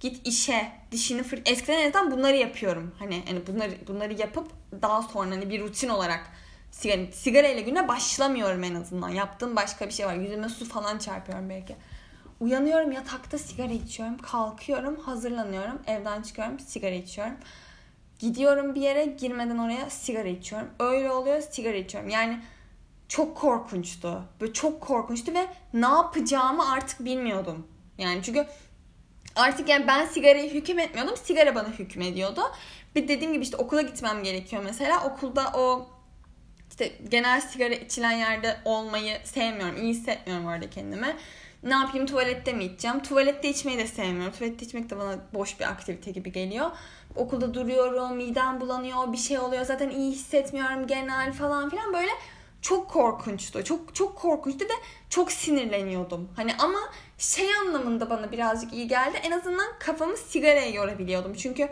git 0.01 0.27
işe, 0.27 0.73
dişini 0.92 1.23
fır... 1.23 1.42
Eskiden 1.47 1.92
en 1.92 2.11
bunları 2.11 2.37
yapıyorum. 2.37 2.94
Hani 2.99 3.23
hani 3.29 3.47
bunları 3.47 3.73
bunları 3.87 4.12
yapıp 4.12 4.49
daha 4.83 5.03
sonra 5.03 5.31
hani 5.31 5.51
bir 5.51 5.61
rutin 5.61 5.88
olarak 5.88 6.31
sigara, 6.70 7.12
sigara 7.12 7.49
ile 7.49 7.61
güne 7.61 7.88
başlamıyorum 7.88 8.64
en 8.64 8.75
azından. 8.75 9.09
Yaptığım 9.09 9.57
başka 9.57 9.87
bir 9.87 9.92
şey 9.92 10.07
var. 10.07 10.14
Yüzüme 10.14 10.49
su 10.49 10.64
falan 10.64 10.99
çarpıyorum 10.99 11.51
belki. 11.51 11.77
Uyanıyorum 12.40 12.92
yatakta 12.92 13.38
sigara 13.38 13.73
içiyorum. 13.73 14.18
Kalkıyorum, 14.18 15.01
hazırlanıyorum. 15.01 15.83
Evden 15.87 16.23
çıkıyorum, 16.23 16.59
sigara 16.59 16.94
içiyorum. 16.94 17.35
Gidiyorum 18.18 18.75
bir 18.75 18.81
yere 18.81 19.05
girmeden 19.05 19.59
oraya 19.59 19.90
sigara 19.90 20.29
içiyorum. 20.29 20.68
Öyle 20.79 21.11
oluyor 21.11 21.40
sigara 21.40 21.77
içiyorum. 21.77 22.11
Yani 22.11 22.40
çok 23.09 23.37
korkunçtu. 23.37 24.23
Böyle 24.40 24.53
çok 24.53 24.81
korkunçtu 24.81 25.35
ve 25.35 25.47
ne 25.75 25.87
yapacağımı 25.87 26.73
artık 26.73 27.05
bilmiyordum. 27.05 27.66
Yani 27.99 28.23
çünkü 28.23 28.47
artık 29.37 29.68
yani 29.68 29.87
ben 29.87 30.07
sigarayı 30.07 30.55
hüküm 30.55 30.79
etmiyordum. 30.79 31.16
Sigara 31.16 31.55
bana 31.55 31.68
hükmediyordu. 31.68 32.40
Bir 32.94 33.09
dediğim 33.09 33.33
gibi 33.33 33.42
işte 33.42 33.57
okula 33.57 33.83
gitmem 33.83 34.23
gerekiyor 34.23 34.62
mesela. 34.64 35.05
Okulda 35.05 35.53
o 35.55 35.87
işte 36.70 36.92
genel 37.09 37.40
sigara 37.40 37.75
içilen 37.75 38.12
yerde 38.12 38.57
olmayı 38.64 39.18
sevmiyorum. 39.25 39.77
İyi 39.77 39.94
hissetmiyorum 39.94 40.47
orada 40.47 40.70
kendime 40.70 41.16
ne 41.64 41.74
yapayım 41.74 42.07
tuvalette 42.07 42.53
mi 42.53 42.64
içeceğim? 42.64 43.03
Tuvalette 43.03 43.48
içmeyi 43.48 43.79
de 43.79 43.87
sevmiyorum. 43.87 44.33
Tuvalette 44.33 44.66
içmek 44.66 44.90
de 44.90 44.98
bana 44.98 45.16
boş 45.35 45.61
bir 45.61 45.64
aktivite 45.64 46.11
gibi 46.11 46.33
geliyor. 46.33 46.70
Okulda 47.16 47.55
duruyorum, 47.55 48.16
midem 48.16 48.61
bulanıyor, 48.61 49.12
bir 49.12 49.16
şey 49.16 49.38
oluyor. 49.38 49.64
Zaten 49.64 49.90
iyi 49.90 50.12
hissetmiyorum 50.12 50.87
genel 50.87 51.33
falan 51.33 51.70
filan 51.70 51.92
böyle 51.92 52.11
çok 52.62 52.90
korkunçtu. 52.90 53.64
Çok 53.64 53.94
çok 53.94 54.16
korkunçtu 54.16 54.64
ve 54.64 54.72
çok 55.11 55.33
sinirleniyordum. 55.33 56.29
Hani 56.37 56.55
ama 56.59 56.79
şey 57.18 57.55
anlamında 57.55 58.11
bana 58.11 58.33
birazcık 58.33 58.72
iyi 58.72 58.88
geldi. 58.88 59.16
En 59.22 59.31
azından 59.31 59.66
kafamı 59.79 60.16
sigaraya 60.16 60.70
yorabiliyordum. 60.70 61.35
Çünkü 61.35 61.68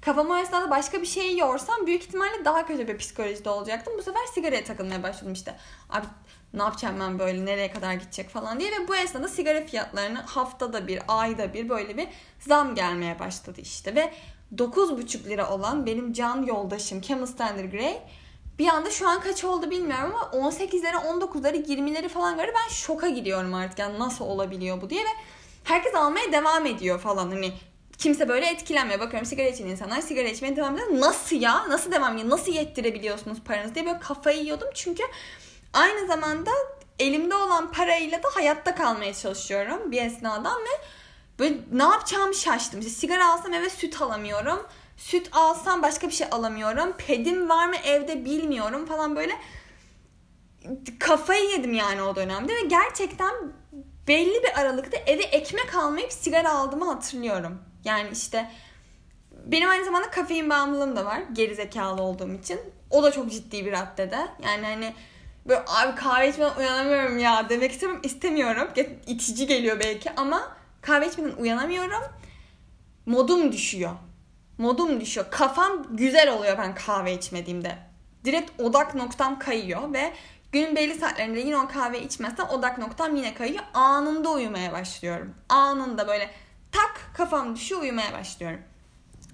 kafamı 0.00 0.32
o 0.32 0.36
esnada 0.36 0.70
başka 0.70 1.00
bir 1.00 1.06
şey 1.06 1.36
yorsam 1.36 1.86
büyük 1.86 2.02
ihtimalle 2.02 2.44
daha 2.44 2.66
kötü 2.66 2.88
bir 2.88 2.98
psikolojide 2.98 3.50
olacaktım. 3.50 3.94
Bu 3.98 4.02
sefer 4.02 4.26
sigaraya 4.34 4.64
takılmaya 4.64 5.02
başladım 5.02 5.32
işte. 5.32 5.56
Abi 5.90 6.06
ne 6.54 6.62
yapacağım 6.62 6.96
ben 7.00 7.18
böyle 7.18 7.44
nereye 7.44 7.72
kadar 7.72 7.94
gidecek 7.94 8.28
falan 8.30 8.60
diye 8.60 8.70
ve 8.70 8.88
bu 8.88 8.96
esnada 8.96 9.28
sigara 9.28 9.66
fiyatlarını 9.66 10.18
haftada 10.18 10.86
bir 10.86 11.02
ayda 11.08 11.54
bir 11.54 11.68
böyle 11.68 11.96
bir 11.96 12.08
zam 12.40 12.74
gelmeye 12.74 13.18
başladı 13.18 13.60
işte 13.60 13.94
ve 13.94 14.12
9,5 14.56 15.24
lira 15.24 15.50
olan 15.50 15.86
benim 15.86 16.12
can 16.12 16.42
yoldaşım 16.42 17.00
Camel 17.00 17.26
Standard 17.26 17.70
Grey 17.70 18.00
bir 18.58 18.68
anda 18.68 18.90
şu 18.90 19.08
an 19.08 19.20
kaç 19.20 19.44
oldu 19.44 19.70
bilmiyorum 19.70 20.12
ama 20.14 20.50
18'lere 20.50 20.96
19'ları 20.96 21.56
20'leri 21.56 22.08
falan 22.08 22.36
göre 22.36 22.52
ben 22.54 22.74
şoka 22.74 23.08
gidiyorum 23.08 23.54
artık 23.54 23.78
yani 23.78 23.98
nasıl 23.98 24.24
olabiliyor 24.24 24.82
bu 24.82 24.90
diye 24.90 25.04
ve 25.04 25.08
herkes 25.64 25.94
almaya 25.94 26.32
devam 26.32 26.66
ediyor 26.66 27.00
falan 27.00 27.30
hani 27.30 27.52
kimse 27.98 28.28
böyle 28.28 28.46
etkilenmiyor. 28.46 29.00
Bakıyorum 29.00 29.26
sigara 29.26 29.48
içen 29.48 29.66
insanlar 29.66 30.00
sigara 30.00 30.28
içmeye 30.28 30.56
devam 30.56 30.74
ediyor. 30.74 31.00
Nasıl 31.00 31.36
ya? 31.36 31.68
Nasıl 31.68 31.92
devam 31.92 32.14
ediyor? 32.14 32.30
Nasıl 32.30 32.52
yettirebiliyorsunuz 32.52 33.38
paranızı 33.44 33.74
diye 33.74 33.86
böyle 33.86 33.98
kafayı 33.98 34.38
yiyordum. 34.38 34.68
Çünkü 34.74 35.02
aynı 35.74 36.06
zamanda 36.06 36.50
elimde 36.98 37.34
olan 37.34 37.72
parayla 37.72 38.22
da 38.22 38.28
hayatta 38.34 38.74
kalmaya 38.74 39.14
çalışıyorum 39.14 39.92
bir 39.92 40.02
esnadan 40.02 40.60
ve 40.60 40.84
böyle 41.38 41.58
ne 41.72 41.82
yapacağımı 41.82 42.34
şaştım. 42.34 42.80
İşte 42.80 42.92
sigara 42.92 43.32
alsam 43.32 43.52
eve 43.52 43.70
süt 43.70 44.02
alamıyorum. 44.02 44.66
Süt 44.96 45.28
alsam 45.32 45.82
başka 45.82 46.08
bir 46.08 46.12
şey 46.12 46.26
alamıyorum. 46.30 46.92
Pedim 46.92 47.48
var 47.48 47.68
mı 47.68 47.76
evde 47.84 48.24
bilmiyorum 48.24 48.86
falan 48.86 49.16
böyle 49.16 49.32
kafayı 50.98 51.50
yedim 51.50 51.74
yani 51.74 52.02
o 52.02 52.16
dönemde 52.16 52.54
ve 52.54 52.60
gerçekten 52.60 53.34
belli 54.08 54.42
bir 54.42 54.60
aralıkta 54.60 54.96
eve 54.96 55.22
ekmek 55.22 55.74
almayıp 55.74 56.12
sigara 56.12 56.52
aldığımı 56.52 56.92
hatırlıyorum. 56.92 57.62
Yani 57.84 58.08
işte 58.12 58.50
benim 59.46 59.68
aynı 59.68 59.84
zamanda 59.84 60.10
kafein 60.10 60.50
bağımlılığım 60.50 60.96
da 60.96 61.04
var. 61.04 61.22
Geri 61.32 61.54
zekalı 61.54 62.02
olduğum 62.02 62.32
için. 62.32 62.60
O 62.90 63.02
da 63.02 63.12
çok 63.12 63.30
ciddi 63.30 63.66
bir 63.66 63.72
raddede. 63.72 64.28
Yani 64.44 64.66
hani 64.66 64.94
böyle 65.46 65.60
abi 65.66 65.94
kahve 65.94 66.28
içmeden 66.28 66.56
uyanamıyorum 66.56 67.18
ya 67.18 67.48
demek 67.48 67.72
istemiyorum. 67.72 68.02
istemiyorum. 68.04 68.68
İtici 69.06 69.46
geliyor 69.46 69.80
belki 69.80 70.10
ama 70.16 70.56
kahve 70.82 71.08
içmeden 71.08 71.36
uyanamıyorum. 71.36 72.02
Modum 73.06 73.52
düşüyor. 73.52 73.90
Modum 74.58 75.00
düşüyor. 75.00 75.26
Kafam 75.30 75.96
güzel 75.96 76.30
oluyor 76.32 76.58
ben 76.58 76.74
kahve 76.74 77.14
içmediğimde. 77.14 77.78
Direkt 78.24 78.60
odak 78.60 78.94
noktam 78.94 79.38
kayıyor 79.38 79.92
ve 79.92 80.12
günün 80.52 80.76
belli 80.76 80.94
saatlerinde 80.94 81.40
yine 81.40 81.58
o 81.58 81.68
kahve 81.68 82.02
içmezsem 82.02 82.48
odak 82.48 82.78
noktam 82.78 83.16
yine 83.16 83.34
kayıyor. 83.34 83.64
Anında 83.74 84.30
uyumaya 84.30 84.72
başlıyorum. 84.72 85.34
Anında 85.48 86.08
böyle 86.08 86.30
tak 86.72 87.10
kafam 87.14 87.56
düşüyor 87.56 87.80
uyumaya 87.80 88.12
başlıyorum. 88.12 88.60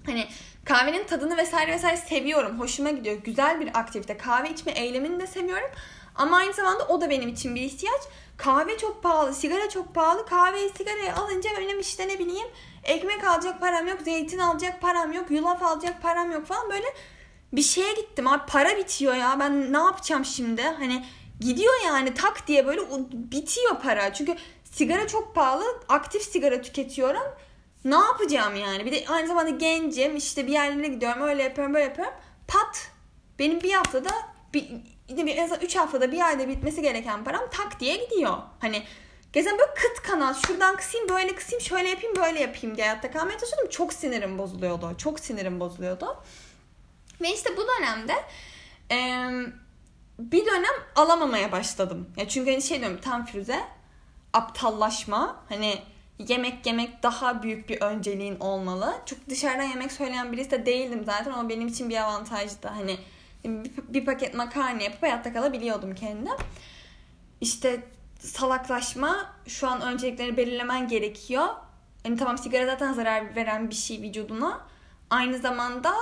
Hani 0.05 0.27
kahvenin 0.65 1.03
tadını 1.03 1.37
vesaire 1.37 1.71
vesaire 1.71 1.97
seviyorum. 1.97 2.59
Hoşuma 2.59 2.89
gidiyor. 2.89 3.15
Güzel 3.15 3.59
bir 3.59 3.79
aktivite. 3.79 4.17
Kahve 4.17 4.49
içme 4.49 4.71
eylemini 4.71 5.19
de 5.19 5.27
seviyorum. 5.27 5.69
Ama 6.15 6.37
aynı 6.37 6.53
zamanda 6.53 6.87
o 6.87 7.01
da 7.01 7.09
benim 7.09 7.29
için 7.29 7.55
bir 7.55 7.61
ihtiyaç. 7.61 8.01
Kahve 8.37 8.77
çok 8.77 9.03
pahalı, 9.03 9.33
sigara 9.33 9.69
çok 9.69 9.95
pahalı. 9.95 10.25
Kahveyi 10.25 10.69
sigarayı 10.69 11.15
alınca 11.15 11.49
benim 11.59 11.79
işte 11.79 12.07
ne 12.07 12.19
bileyim 12.19 12.47
ekmek 12.83 13.23
alacak 13.23 13.61
param 13.61 13.87
yok, 13.87 14.01
zeytin 14.01 14.39
alacak 14.39 14.81
param 14.81 15.11
yok, 15.11 15.31
yulaf 15.31 15.63
alacak 15.63 16.01
param 16.01 16.31
yok 16.31 16.45
falan 16.45 16.69
böyle 16.69 16.87
bir 17.53 17.61
şeye 17.61 17.93
gittim. 17.93 18.27
Abi 18.27 18.43
para 18.47 18.77
bitiyor 18.77 19.13
ya 19.13 19.37
ben 19.39 19.73
ne 19.73 19.77
yapacağım 19.77 20.25
şimdi? 20.25 20.61
Hani 20.61 21.05
gidiyor 21.39 21.73
yani 21.85 22.13
tak 22.13 22.47
diye 22.47 22.67
böyle 22.67 22.81
bitiyor 23.11 23.79
para. 23.79 24.13
Çünkü 24.13 24.35
sigara 24.71 25.07
çok 25.07 25.35
pahalı. 25.35 25.63
Aktif 25.89 26.21
sigara 26.21 26.61
tüketiyorum. 26.61 27.23
Ne 27.85 27.95
yapacağım 27.95 28.55
yani? 28.55 28.85
Bir 28.85 28.91
de 28.91 29.05
aynı 29.07 29.27
zamanda 29.27 29.49
gencim. 29.49 30.15
işte 30.15 30.47
bir 30.47 30.51
yerlere 30.51 30.87
gidiyorum. 30.87 31.21
Öyle 31.21 31.43
yapıyorum 31.43 31.73
böyle 31.73 31.85
yapıyorum. 31.85 32.13
Pat. 32.47 32.87
Benim 33.39 33.61
bir 33.61 33.73
haftada 33.73 34.09
bir, 34.53 34.67
en 35.09 35.43
azından 35.43 35.61
3 35.61 35.75
haftada 35.75 36.11
bir 36.11 36.27
ayda 36.27 36.47
bitmesi 36.47 36.81
gereken 36.81 37.23
param 37.23 37.49
tak 37.51 37.79
diye 37.79 37.95
gidiyor. 37.95 38.37
Hani 38.59 38.83
Gezen 39.33 39.57
böyle 39.57 39.73
kıt 39.73 40.01
kanat 40.01 40.47
şuradan 40.47 40.75
kısayım 40.75 41.09
böyle 41.09 41.35
kısayım 41.35 41.61
şöyle 41.61 41.89
yapayım 41.89 42.15
böyle 42.15 42.39
yapayım 42.39 42.77
diye 42.77 42.87
hayatta 42.87 43.11
kalmaya 43.11 43.37
çalışıyordum. 43.37 43.69
Çok 43.69 43.93
sinirim 43.93 44.37
bozuluyordu. 44.37 44.97
Çok 44.97 45.19
sinirim 45.19 45.59
bozuluyordu. 45.59 46.17
Ve 47.21 47.33
işte 47.33 47.57
bu 47.57 47.61
dönemde 47.67 48.13
e, 48.91 48.97
bir 50.19 50.45
dönem 50.45 50.73
alamamaya 50.95 51.51
başladım. 51.51 52.09
Ya 52.17 52.27
çünkü 52.27 52.51
hani 52.51 52.61
şey 52.61 52.79
diyorum 52.79 52.99
tam 53.01 53.25
Firuze 53.25 53.59
aptallaşma. 54.33 55.43
Hani 55.49 55.81
yemek 56.27 56.65
yemek 56.65 57.03
daha 57.03 57.43
büyük 57.43 57.69
bir 57.69 57.81
önceliğin 57.81 58.39
olmalı. 58.39 58.93
Çok 59.05 59.29
dışarıdan 59.29 59.63
yemek 59.63 59.91
söyleyen 59.91 60.31
birisi 60.31 60.51
de 60.51 60.65
değildim 60.65 61.03
zaten. 61.05 61.31
O 61.31 61.49
benim 61.49 61.67
için 61.67 61.89
bir 61.89 61.97
avantajdı. 61.97 62.67
Hani 62.67 62.97
bir 63.87 64.05
paket 64.05 64.33
makarna 64.33 64.81
yapıp 64.83 65.03
hayatta 65.03 65.33
kalabiliyordum 65.33 65.95
kendim. 65.95 66.33
İşte 67.41 67.83
salaklaşma 68.19 69.33
şu 69.47 69.67
an 69.67 69.81
önceliklerini 69.81 70.37
belirlemen 70.37 70.87
gerekiyor. 70.87 71.47
Hani 72.03 72.17
tamam 72.17 72.37
sigara 72.37 72.65
zaten 72.65 72.93
zarar 72.93 73.35
veren 73.35 73.69
bir 73.69 73.75
şey 73.75 74.01
vücuduna. 74.01 74.61
Aynı 75.09 75.37
zamanda 75.37 75.93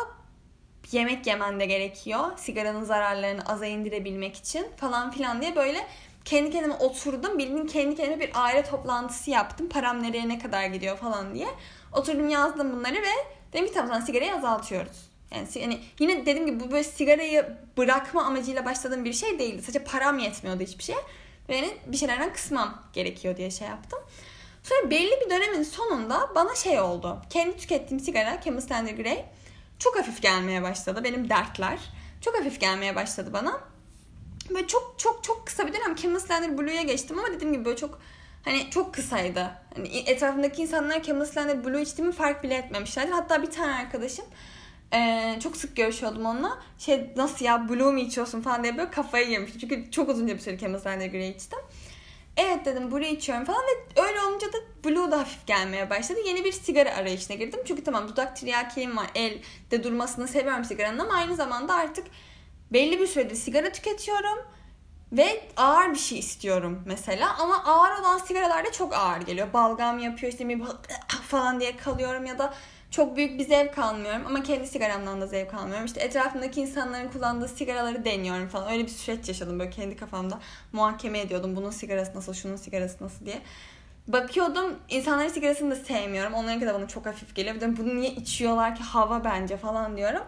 yemek 0.91 1.27
yemen 1.27 1.59
de 1.59 1.65
gerekiyor. 1.65 2.37
Sigaranın 2.37 2.83
zararlarını 2.83 3.45
aza 3.45 3.65
indirebilmek 3.65 4.35
için 4.35 4.67
falan 4.77 5.11
filan 5.11 5.41
diye 5.41 5.55
böyle 5.55 5.87
kendi 6.25 6.51
kendime 6.51 6.73
oturdum. 6.73 7.37
Bildiğin 7.37 7.67
kendi 7.67 7.95
kendime 7.95 8.19
bir 8.19 8.31
aile 8.33 8.63
toplantısı 8.63 9.29
yaptım. 9.29 9.69
Param 9.69 10.03
nereye 10.03 10.29
ne 10.29 10.39
kadar 10.39 10.65
gidiyor 10.65 10.97
falan 10.97 11.35
diye. 11.35 11.47
Oturdum 11.93 12.29
yazdım 12.29 12.73
bunları 12.73 12.95
ve 12.95 13.13
dedim 13.53 13.67
ki 13.67 13.73
tamam 13.73 14.01
sigarayı 14.01 14.35
azaltıyoruz. 14.35 15.09
Yani 15.31 15.47
hani 15.61 15.79
yine 15.99 16.25
dediğim 16.25 16.45
gibi 16.45 16.59
bu 16.59 16.71
böyle 16.71 16.83
sigarayı 16.83 17.57
bırakma 17.77 18.23
amacıyla 18.23 18.65
başladığım 18.65 19.05
bir 19.05 19.13
şey 19.13 19.39
değildi. 19.39 19.61
Sadece 19.61 19.83
param 19.83 20.19
yetmiyordu 20.19 20.63
hiçbir 20.63 20.83
şey. 20.83 20.95
Ve 21.49 21.55
yani 21.55 21.77
bir 21.85 21.97
şeylerden 21.97 22.33
kısmam 22.33 22.83
gerekiyor 22.93 23.37
diye 23.37 23.51
şey 23.51 23.67
yaptım. 23.67 23.99
Sonra 24.63 24.91
belli 24.91 25.11
bir 25.25 25.29
dönemin 25.29 25.63
sonunda 25.63 26.31
bana 26.35 26.55
şey 26.55 26.79
oldu. 26.79 27.21
Kendi 27.29 27.57
tükettiğim 27.57 27.99
sigara 27.99 28.41
Camel 28.45 28.95
Grey 28.95 29.25
çok 29.79 29.97
hafif 29.97 30.21
gelmeye 30.21 30.63
başladı. 30.63 31.03
Benim 31.03 31.29
dertler 31.29 31.79
çok 32.21 32.39
hafif 32.39 32.59
gelmeye 32.59 32.95
başladı 32.95 33.33
bana. 33.33 33.59
Böyle 34.49 34.67
çok 34.67 34.95
çok 34.97 35.23
çok 35.23 35.47
kısa 35.47 35.67
bir 35.67 35.73
dönem 35.73 35.95
Camel 35.95 36.19
Slender 36.19 36.57
Blue'ya 36.57 36.81
geçtim 36.81 37.19
ama 37.19 37.27
dediğim 37.27 37.53
gibi 37.53 37.65
böyle 37.65 37.77
çok 37.77 37.99
hani 38.45 38.69
çok 38.69 38.93
kısaydı. 38.93 39.51
Hani 39.75 39.87
etrafımdaki 39.87 40.61
insanlar 40.61 41.03
Camel 41.03 41.25
Slender 41.25 41.65
Blue 41.65 41.81
içtiğimi 41.81 42.11
fark 42.13 42.43
bile 42.43 42.55
etmemişlerdi. 42.55 43.11
Hatta 43.11 43.41
bir 43.41 43.51
tane 43.51 43.73
arkadaşım 43.75 44.25
ee, 44.93 45.39
çok 45.43 45.57
sık 45.57 45.75
görüşüyordum 45.75 46.25
onunla. 46.25 46.57
Şey 46.77 47.13
nasıl 47.15 47.45
ya 47.45 47.69
Blue 47.69 47.91
mu 47.91 47.99
içiyorsun 47.99 48.41
falan 48.41 48.63
diye 48.63 48.77
böyle 48.77 48.91
kafayı 48.91 49.29
yemişti. 49.29 49.59
Çünkü 49.59 49.91
çok 49.91 50.09
uzunca 50.09 50.35
bir 50.35 50.39
süre 50.39 50.57
Camel 50.57 50.79
Slender 50.79 51.07
Grey 51.07 51.29
içtim. 51.29 51.59
Evet 52.37 52.65
dedim 52.65 52.91
Blue 52.91 53.09
içiyorum 53.09 53.45
falan 53.45 53.61
ve 53.61 54.01
öyle 54.01 54.21
olunca 54.21 54.47
da 54.47 54.57
Blue 54.85 55.11
da 55.11 55.19
hafif 55.19 55.47
gelmeye 55.47 55.89
başladı. 55.89 56.19
Yeni 56.25 56.43
bir 56.43 56.51
sigara 56.51 56.95
arayışına 56.95 57.35
girdim. 57.35 57.59
Çünkü 57.65 57.83
tamam 57.83 58.07
dudak 58.07 58.35
tiryakiğim 58.35 58.97
var. 58.97 59.07
Elde 59.15 59.83
durmasını 59.83 60.27
seviyorum 60.27 60.65
sigaranın 60.65 60.99
ama 60.99 61.13
aynı 61.13 61.35
zamanda 61.35 61.73
artık 61.73 62.07
belli 62.71 62.99
bir 62.99 63.07
süredir 63.07 63.35
sigara 63.35 63.71
tüketiyorum 63.71 64.45
ve 65.11 65.41
ağır 65.57 65.91
bir 65.91 65.99
şey 65.99 66.19
istiyorum 66.19 66.83
mesela 66.85 67.37
ama 67.39 67.63
ağır 67.63 67.99
olan 67.99 68.17
sigaralar 68.17 68.65
da 68.65 68.71
çok 68.71 68.93
ağır 68.93 69.21
geliyor. 69.21 69.53
Balgam 69.53 69.99
yapıyor 69.99 70.31
işte 70.31 70.49
bir 70.49 70.61
falan 71.27 71.59
diye 71.59 71.77
kalıyorum 71.77 72.25
ya 72.25 72.39
da 72.39 72.53
çok 72.91 73.17
büyük 73.17 73.39
bir 73.39 73.45
zevk 73.45 73.77
almıyorum 73.77 74.21
ama 74.25 74.43
kendi 74.43 74.67
sigaramdan 74.67 75.21
da 75.21 75.27
zevk 75.27 75.53
almıyorum. 75.53 75.85
İşte 75.85 76.01
etrafımdaki 76.01 76.61
insanların 76.61 77.09
kullandığı 77.09 77.47
sigaraları 77.47 78.05
deniyorum 78.05 78.47
falan. 78.47 78.71
Öyle 78.71 78.83
bir 78.83 78.89
süreç 78.89 79.27
yaşadım 79.27 79.59
böyle 79.59 79.69
kendi 79.69 79.97
kafamda 79.97 80.39
muhakeme 80.73 81.19
ediyordum. 81.19 81.55
Bunun 81.55 81.71
sigarası 81.71 82.15
nasıl, 82.15 82.33
şunun 82.33 82.55
sigarası 82.55 83.03
nasıl 83.03 83.25
diye. 83.25 83.41
Bakıyordum 84.07 84.79
insanların 84.89 85.29
sigarasını 85.29 85.71
da 85.71 85.75
sevmiyorum. 85.75 86.33
Onların 86.33 86.61
da 86.61 86.73
bana 86.73 86.87
çok 86.87 87.05
hafif 87.05 87.35
geliyor. 87.35 87.55
Bir 87.55 87.61
de 87.61 87.77
bunu 87.77 87.95
niye 87.95 88.11
içiyorlar 88.11 88.75
ki 88.75 88.83
hava 88.83 89.23
bence 89.23 89.57
falan 89.57 89.97
diyorum. 89.97 90.23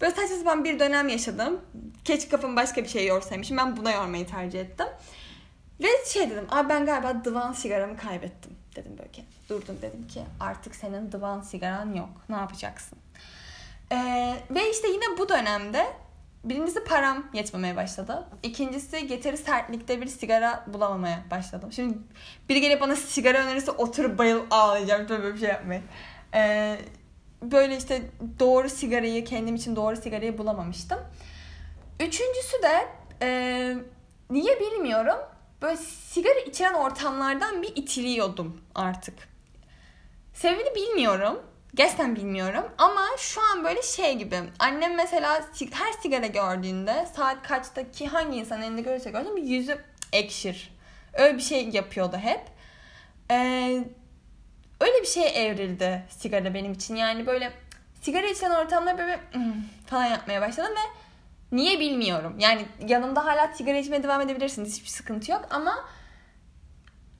Böyle 0.00 0.14
saçma 0.14 0.36
sapan 0.36 0.64
bir 0.64 0.78
dönem 0.78 1.08
yaşadım. 1.08 1.60
Keşke 2.04 2.28
kafamı 2.28 2.56
başka 2.56 2.82
bir 2.82 2.88
şey 2.88 3.06
yorsaymışım. 3.06 3.56
Ben 3.56 3.76
buna 3.76 3.92
yormayı 3.92 4.26
tercih 4.26 4.60
ettim. 4.60 4.86
Ve 5.80 5.86
şey 6.06 6.30
dedim, 6.30 6.46
abi 6.50 6.68
ben 6.68 6.86
galiba 6.86 7.24
divan 7.24 7.52
sigaramı 7.52 7.96
kaybettim 7.96 8.52
dedim 8.76 8.98
böyle 8.98 9.10
ki. 9.12 9.24
Durdum 9.48 9.78
dedim 9.82 10.06
ki 10.08 10.22
artık 10.40 10.74
senin 10.74 11.12
divan 11.12 11.40
sigaran 11.40 11.94
yok. 11.94 12.10
Ne 12.28 12.36
yapacaksın? 12.36 12.98
Ee, 13.92 14.36
ve 14.50 14.70
işte 14.70 14.88
yine 14.88 15.18
bu 15.18 15.28
dönemde 15.28 15.86
birincisi 16.44 16.84
param 16.84 17.26
yetmemeye 17.32 17.76
başladı. 17.76 18.28
İkincisi 18.42 18.96
yeteri 18.96 19.36
sertlikte 19.36 20.00
bir 20.00 20.06
sigara 20.06 20.64
bulamamaya 20.66 21.24
başladım. 21.30 21.72
Şimdi 21.72 21.98
biri 22.48 22.60
gelip 22.60 22.80
bana 22.80 22.96
sigara 22.96 23.38
önerirse 23.38 23.70
oturup 23.70 24.18
bayıl 24.18 24.40
ağlayacağım. 24.50 25.06
Tabii 25.06 25.22
böyle 25.22 25.34
bir 25.34 25.40
şey 25.40 25.48
yapmayın. 25.48 25.82
Ee, 26.34 26.78
böyle 27.42 27.76
işte 27.76 28.02
doğru 28.40 28.68
sigarayı 28.68 29.24
kendim 29.24 29.54
için 29.54 29.76
doğru 29.76 29.96
sigarayı 29.96 30.38
bulamamıştım. 30.38 30.98
Üçüncüsü 32.00 32.62
de 32.62 32.88
e, 33.22 33.28
niye 34.30 34.60
bilmiyorum 34.60 35.16
böyle 35.62 35.76
sigara 35.76 36.38
içen 36.38 36.74
ortamlardan 36.74 37.62
bir 37.62 37.76
itiliyordum 37.76 38.60
artık. 38.74 39.14
Sebebini 40.34 40.74
bilmiyorum. 40.74 41.42
Gerçekten 41.74 42.16
bilmiyorum. 42.16 42.64
Ama 42.78 43.06
şu 43.18 43.40
an 43.42 43.64
böyle 43.64 43.82
şey 43.82 44.18
gibi. 44.18 44.40
Annem 44.58 44.96
mesela 44.96 45.44
her 45.72 45.92
sigara 45.92 46.26
gördüğünde 46.26 47.06
saat 47.16 47.42
kaçta 47.42 47.90
ki 47.90 48.06
hangi 48.06 48.38
insan 48.38 48.62
elinde 48.62 48.80
görürse 48.80 49.10
görsün 49.10 49.36
bir 49.36 49.42
yüzü 49.42 49.78
ekşir. 50.12 50.76
Öyle 51.12 51.36
bir 51.36 51.42
şey 51.42 51.68
yapıyordu 51.68 52.16
hep. 52.16 52.40
Ee, 53.30 53.84
öyle 54.80 55.02
bir 55.02 55.06
şey 55.06 55.46
evrildi 55.46 56.06
sigara 56.10 56.54
benim 56.54 56.72
için. 56.72 56.96
Yani 56.96 57.26
böyle 57.26 57.52
sigara 58.00 58.26
içen 58.26 58.50
ortamda 58.50 58.98
böyle 58.98 59.20
hmm, 59.32 59.52
falan 59.86 60.04
yapmaya 60.04 60.40
başladım 60.40 60.72
ve 60.72 60.98
niye 61.56 61.80
bilmiyorum. 61.80 62.36
Yani 62.38 62.66
yanımda 62.88 63.24
hala 63.24 63.52
sigara 63.54 63.76
içmeye 63.76 64.02
devam 64.02 64.20
edebilirsiniz. 64.20 64.76
Hiçbir 64.76 64.88
sıkıntı 64.88 65.32
yok 65.32 65.46
ama 65.50 65.84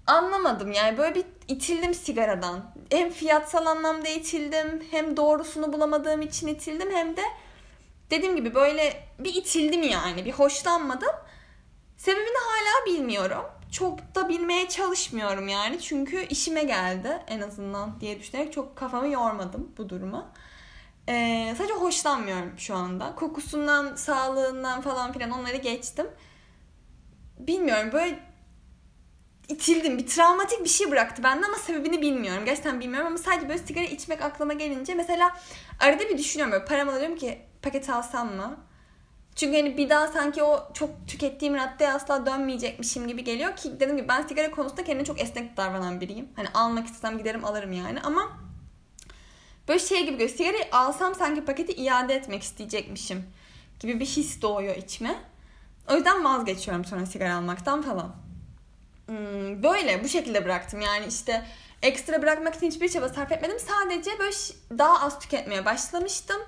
anlamadım 0.07 0.73
yani 0.73 0.99
böyle 0.99 1.15
bir 1.15 1.25
itildim 1.49 1.95
sigaradan. 1.95 2.75
Hem 2.91 3.11
fiyatsal 3.11 3.67
anlamda 3.67 4.09
itildim 4.09 4.85
hem 4.91 5.17
doğrusunu 5.17 5.73
bulamadığım 5.73 6.23
için 6.23 6.47
itildim 6.47 6.89
hem 6.93 7.17
de 7.17 7.23
dediğim 8.11 8.37
gibi 8.37 8.55
böyle 8.55 9.05
bir 9.19 9.35
itildim 9.35 9.83
yani 9.83 10.25
bir 10.25 10.33
hoşlanmadım. 10.33 11.13
Sebebini 11.97 12.39
hala 12.39 12.87
bilmiyorum. 12.87 13.45
Çok 13.79 14.15
da 14.15 14.29
bilmeye 14.29 14.69
çalışmıyorum 14.69 15.49
yani 15.49 15.81
çünkü 15.81 16.27
işime 16.27 16.63
geldi 16.63 17.23
en 17.29 17.41
azından 17.41 18.01
diye 18.01 18.21
düşünerek 18.21 18.53
çok 18.53 18.77
kafamı 18.77 19.09
yormadım 19.09 19.73
bu 19.79 19.89
duruma. 19.89 20.33
Ee, 21.09 21.55
sadece 21.59 21.75
hoşlanmıyorum 21.75 22.59
şu 22.59 22.75
anda. 22.75 23.15
Kokusundan, 23.15 23.95
sağlığından 23.95 24.81
falan 24.81 25.13
filan 25.13 25.31
onları 25.31 25.57
geçtim. 25.57 26.07
Bilmiyorum 27.39 27.93
böyle 27.93 28.19
itildim. 29.49 29.99
Bir 29.99 30.07
travmatik 30.07 30.65
bir 30.65 30.69
şey 30.69 30.91
bıraktı 30.91 31.23
bende 31.23 31.47
ama 31.47 31.57
sebebini 31.57 32.03
bilmiyorum. 32.03 32.45
Gerçekten 32.45 32.81
bilmiyorum 32.81 33.07
ama 33.07 33.19
sadece 33.19 33.49
böyle 33.49 33.59
sigara 33.59 33.85
içmek 33.85 34.23
aklıma 34.23 34.53
gelince 34.53 34.95
mesela 34.95 35.37
arada 35.81 36.09
bir 36.09 36.19
düşünüyorum 36.19 36.53
böyle 36.53 36.65
param 36.65 36.89
alıyorum 36.89 37.17
ki 37.17 37.39
paket 37.63 37.91
alsam 37.91 38.35
mı? 38.35 38.66
Çünkü 39.37 39.57
hani 39.57 39.77
bir 39.77 39.89
daha 39.91 40.09
sanki 40.09 40.43
o 40.43 40.73
çok 40.75 40.91
tükettiğim 41.07 41.55
raddeye 41.55 41.93
asla 41.93 42.27
dönmeyecekmişim 42.27 43.09
gibi 43.09 43.25
geliyor 43.25 43.57
ki 43.57 43.81
dedim 43.81 43.97
ki 43.97 44.09
ben 44.09 44.23
sigara 44.27 44.51
konusunda 44.51 44.85
kendime 44.85 45.05
çok 45.05 45.21
esnek 45.21 45.57
davranan 45.57 46.01
biriyim. 46.01 46.29
Hani 46.37 46.49
almak 46.55 46.87
istesem 46.87 47.19
giderim 47.19 47.45
alırım 47.45 47.73
yani 47.73 48.01
ama 48.01 48.39
böyle 49.69 49.79
şey 49.79 50.01
gibi 50.01 50.13
görüyor. 50.13 50.31
Sigarayı 50.31 50.65
alsam 50.73 51.15
sanki 51.15 51.45
paketi 51.45 51.73
iade 51.73 52.15
etmek 52.15 52.43
isteyecekmişim 52.43 53.25
gibi 53.81 54.01
bir 54.01 54.07
his 54.07 54.43
doğuyor 54.43 54.77
içime. 54.77 55.15
O 55.91 55.95
yüzden 55.95 56.25
vazgeçiyorum 56.25 56.85
sonra 56.85 57.07
sigara 57.07 57.37
almaktan 57.37 57.83
falan. 57.83 58.17
Hmm, 59.07 59.63
böyle 59.63 60.05
bu 60.05 60.09
şekilde 60.09 60.45
bıraktım. 60.45 60.81
Yani 60.81 61.07
işte 61.07 61.47
ekstra 61.83 62.23
bırakmak 62.23 62.55
için 62.55 62.67
hiçbir 62.67 62.89
çaba 62.89 63.09
sarf 63.09 63.33
etmedim. 63.33 63.59
Sadece 63.59 64.11
böyle 64.19 64.37
daha 64.79 65.07
az 65.07 65.19
tüketmeye 65.19 65.65
başlamıştım. 65.65 66.41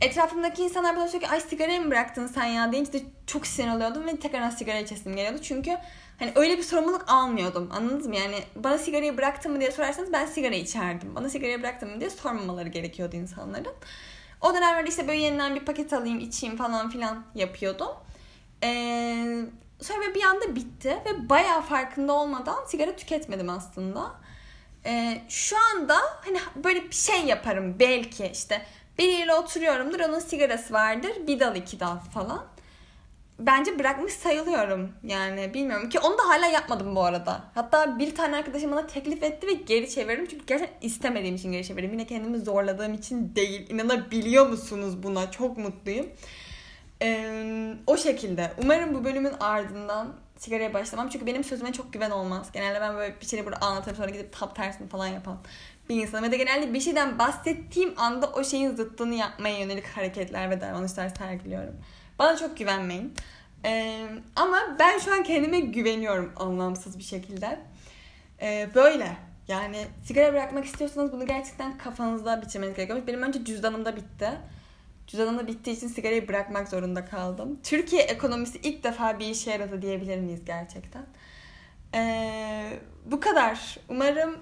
Etrafımdaki 0.00 0.62
insanlar 0.62 0.96
bana 0.96 1.08
ki 1.08 1.28
ay 1.28 1.40
sigarayı 1.40 1.80
mı 1.80 1.90
bıraktın 1.90 2.26
sen 2.26 2.44
ya 2.44 2.72
deyince 2.72 2.92
de 2.92 3.02
çok 3.26 3.46
sinir 3.46 3.74
oluyordum 3.74 4.06
ve 4.06 4.16
tekrar 4.16 4.50
sigara 4.50 4.78
içesim 4.78 5.16
geliyordu. 5.16 5.38
Çünkü 5.42 5.76
hani 6.18 6.32
öyle 6.34 6.58
bir 6.58 6.62
sorumluluk 6.62 7.04
almıyordum. 7.06 7.68
Anladınız 7.72 8.06
mı? 8.06 8.16
Yani 8.16 8.36
bana 8.56 8.78
sigarayı 8.78 9.16
bıraktın 9.16 9.52
mı 9.52 9.60
diye 9.60 9.72
sorarsanız 9.72 10.12
ben 10.12 10.26
sigara 10.26 10.54
içerdim. 10.54 11.14
Bana 11.14 11.28
sigarayı 11.28 11.62
bıraktın 11.62 11.90
mı 11.90 12.00
diye 12.00 12.10
sormamaları 12.10 12.68
gerekiyordu 12.68 13.16
insanların. 13.16 13.74
O 14.40 14.54
dönemlerde 14.54 14.88
işte 14.88 15.08
böyle 15.08 15.20
yeniden 15.20 15.54
bir 15.54 15.64
paket 15.64 15.92
alayım 15.92 16.18
içeyim 16.18 16.56
falan 16.56 16.90
filan 16.90 17.24
yapıyordum. 17.34 17.90
Ee, 18.62 19.44
Sonra 19.80 20.14
bir 20.14 20.22
anda 20.22 20.56
bitti 20.56 20.98
ve 21.06 21.28
bayağı 21.28 21.62
farkında 21.62 22.12
olmadan 22.12 22.64
sigara 22.66 22.96
tüketmedim 22.96 23.50
aslında. 23.50 24.14
Ee, 24.86 25.22
şu 25.28 25.56
anda 25.72 25.96
hani 26.24 26.38
böyle 26.64 26.84
bir 26.84 26.94
şey 26.94 27.24
yaparım 27.24 27.76
belki 27.78 28.26
işte 28.26 28.66
biriyle 28.98 29.34
oturuyorumdur 29.34 30.00
onun 30.00 30.18
sigarası 30.18 30.74
vardır 30.74 31.12
bir 31.26 31.40
dal 31.40 31.56
iki 31.56 31.80
dal 31.80 31.96
falan. 32.14 32.44
Bence 33.38 33.78
bırakmış 33.78 34.12
sayılıyorum 34.12 34.92
yani 35.04 35.54
bilmiyorum 35.54 35.88
ki 35.88 35.98
onu 35.98 36.18
da 36.18 36.28
hala 36.28 36.46
yapmadım 36.46 36.96
bu 36.96 37.04
arada. 37.04 37.44
Hatta 37.54 37.98
bir 37.98 38.14
tane 38.14 38.36
arkadaşım 38.36 38.72
bana 38.72 38.86
teklif 38.86 39.22
etti 39.22 39.46
ve 39.46 39.52
geri 39.52 39.90
çevirdim 39.90 40.26
çünkü 40.26 40.46
gerçekten 40.46 40.86
istemediğim 40.86 41.34
için 41.34 41.52
geri 41.52 41.64
çevirdim. 41.64 41.92
Yine 41.92 42.06
kendimi 42.06 42.38
zorladığım 42.38 42.94
için 42.94 43.34
değil. 43.36 43.70
İnanabiliyor 43.70 44.46
musunuz 44.46 45.02
buna? 45.02 45.30
Çok 45.30 45.58
mutluyum. 45.58 46.06
Ee, 47.02 47.74
o 47.86 47.96
şekilde. 47.96 48.52
Umarım 48.62 48.94
bu 48.94 49.04
bölümün 49.04 49.32
ardından 49.40 50.14
sigaraya 50.36 50.74
başlamam. 50.74 51.08
Çünkü 51.08 51.26
benim 51.26 51.44
sözüme 51.44 51.72
çok 51.72 51.92
güven 51.92 52.10
olmaz. 52.10 52.48
Genelde 52.52 52.80
ben 52.80 52.96
böyle 52.96 53.20
bir 53.20 53.26
şeyi 53.26 53.44
burada 53.44 53.60
anlatırım 53.60 53.96
sonra 53.96 54.10
gidip 54.10 54.32
tap 54.32 54.56
tersini 54.56 54.88
falan 54.88 55.06
yapan 55.06 55.38
bir 55.88 56.02
insanım. 56.02 56.24
Ve 56.24 56.32
de 56.32 56.36
genelde 56.36 56.74
bir 56.74 56.80
şeyden 56.80 57.18
bahsettiğim 57.18 57.94
anda 57.96 58.26
o 58.26 58.44
şeyin 58.44 58.76
zıttını 58.76 59.14
yapmaya 59.14 59.58
yönelik 59.58 59.86
hareketler 59.86 60.50
ve 60.50 60.60
davranışlar 60.60 61.08
sergiliyorum. 61.08 61.74
Bana 62.18 62.36
çok 62.36 62.56
güvenmeyin. 62.56 63.14
Ee, 63.64 64.08
ama 64.36 64.76
ben 64.78 64.98
şu 64.98 65.12
an 65.12 65.22
kendime 65.22 65.60
güveniyorum 65.60 66.32
anlamsız 66.36 66.98
bir 66.98 67.04
şekilde. 67.04 67.60
Ee, 68.42 68.68
böyle. 68.74 69.16
Yani 69.48 69.86
sigara 70.04 70.32
bırakmak 70.32 70.64
istiyorsanız 70.64 71.12
bunu 71.12 71.26
gerçekten 71.26 71.78
kafanızda 71.78 72.42
bitirmeniz 72.42 72.76
gerekiyor. 72.76 73.06
Benim 73.06 73.22
önce 73.22 73.44
cüzdanımda 73.44 73.96
bitti. 73.96 74.30
Cüzdanım 75.06 75.38
da 75.38 75.46
bittiği 75.46 75.76
için 75.76 75.88
sigarayı 75.88 76.28
bırakmak 76.28 76.68
zorunda 76.68 77.04
kaldım. 77.04 77.60
Türkiye 77.62 78.02
ekonomisi 78.02 78.58
ilk 78.58 78.84
defa 78.84 79.18
bir 79.18 79.26
işe 79.26 79.50
yaradı 79.50 79.82
diyebilir 79.82 80.18
miyiz 80.18 80.44
gerçekten? 80.44 81.02
Ee, 81.94 82.78
bu 83.06 83.20
kadar. 83.20 83.78
Umarım 83.88 84.36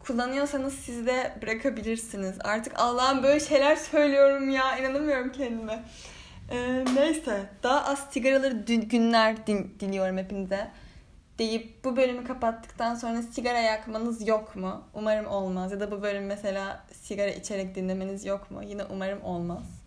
kullanıyorsanız 0.00 0.74
siz 0.74 1.06
de 1.06 1.38
bırakabilirsiniz. 1.42 2.36
Artık 2.44 2.72
Allah'ım 2.76 3.22
böyle 3.22 3.40
şeyler 3.40 3.76
söylüyorum 3.76 4.50
ya. 4.50 4.78
inanamıyorum 4.78 5.32
kendime. 5.32 5.82
Ee, 6.50 6.84
neyse. 6.94 7.40
Daha 7.62 7.84
az 7.84 8.06
sigaraları 8.10 8.54
günler 8.66 9.46
din, 9.46 9.74
diliyorum 9.80 10.18
hepinize. 10.18 10.70
Deyip 11.38 11.84
bu 11.84 11.96
bölümü 11.96 12.24
kapattıktan 12.24 12.94
sonra 12.94 13.22
sigara 13.22 13.58
yakmanız 13.58 14.28
yok 14.28 14.56
mu? 14.56 14.82
Umarım 14.94 15.26
olmaz. 15.26 15.72
Ya 15.72 15.80
da 15.80 15.90
bu 15.90 16.02
bölüm 16.02 16.26
mesela 16.26 16.84
sigara 16.92 17.30
içerek 17.30 17.74
dinlemeniz 17.74 18.24
yok 18.24 18.50
mu? 18.50 18.62
Yine 18.62 18.84
umarım 18.84 19.24
olmaz. 19.24 19.80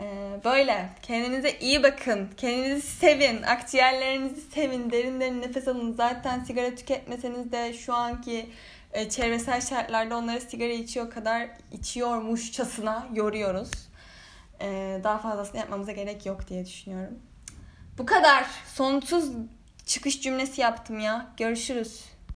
Ee, 0.00 0.40
böyle 0.44 0.88
kendinize 1.02 1.58
iyi 1.60 1.82
bakın. 1.82 2.28
Kendinizi 2.36 2.86
sevin. 2.86 3.42
Akciğerlerinizi 3.42 4.40
sevin. 4.40 4.90
Derin 4.90 5.20
derin 5.20 5.42
nefes 5.42 5.68
alın. 5.68 5.92
Zaten 5.92 6.44
sigara 6.44 6.74
tüketmeseniz 6.74 7.52
de 7.52 7.72
şu 7.72 7.94
anki 7.94 8.46
e, 8.92 9.08
çevresel 9.08 9.60
şartlarda 9.60 10.16
onları 10.16 10.40
sigara 10.40 10.72
içiyor 10.72 11.10
kadar 11.10 11.48
içiyormuşçasına 11.72 13.06
yoruyoruz. 13.14 13.70
Ee, 14.62 15.00
daha 15.04 15.18
fazlasını 15.18 15.58
yapmamıza 15.58 15.92
gerek 15.92 16.26
yok 16.26 16.48
diye 16.48 16.66
düşünüyorum. 16.66 17.18
Bu 17.98 18.06
kadar. 18.06 18.46
Sonsuz 18.74 19.30
çıkış 19.86 20.22
cümlesi 20.22 20.60
yaptım 20.60 21.00
ya. 21.00 21.26
Görüşürüz. 21.36 22.04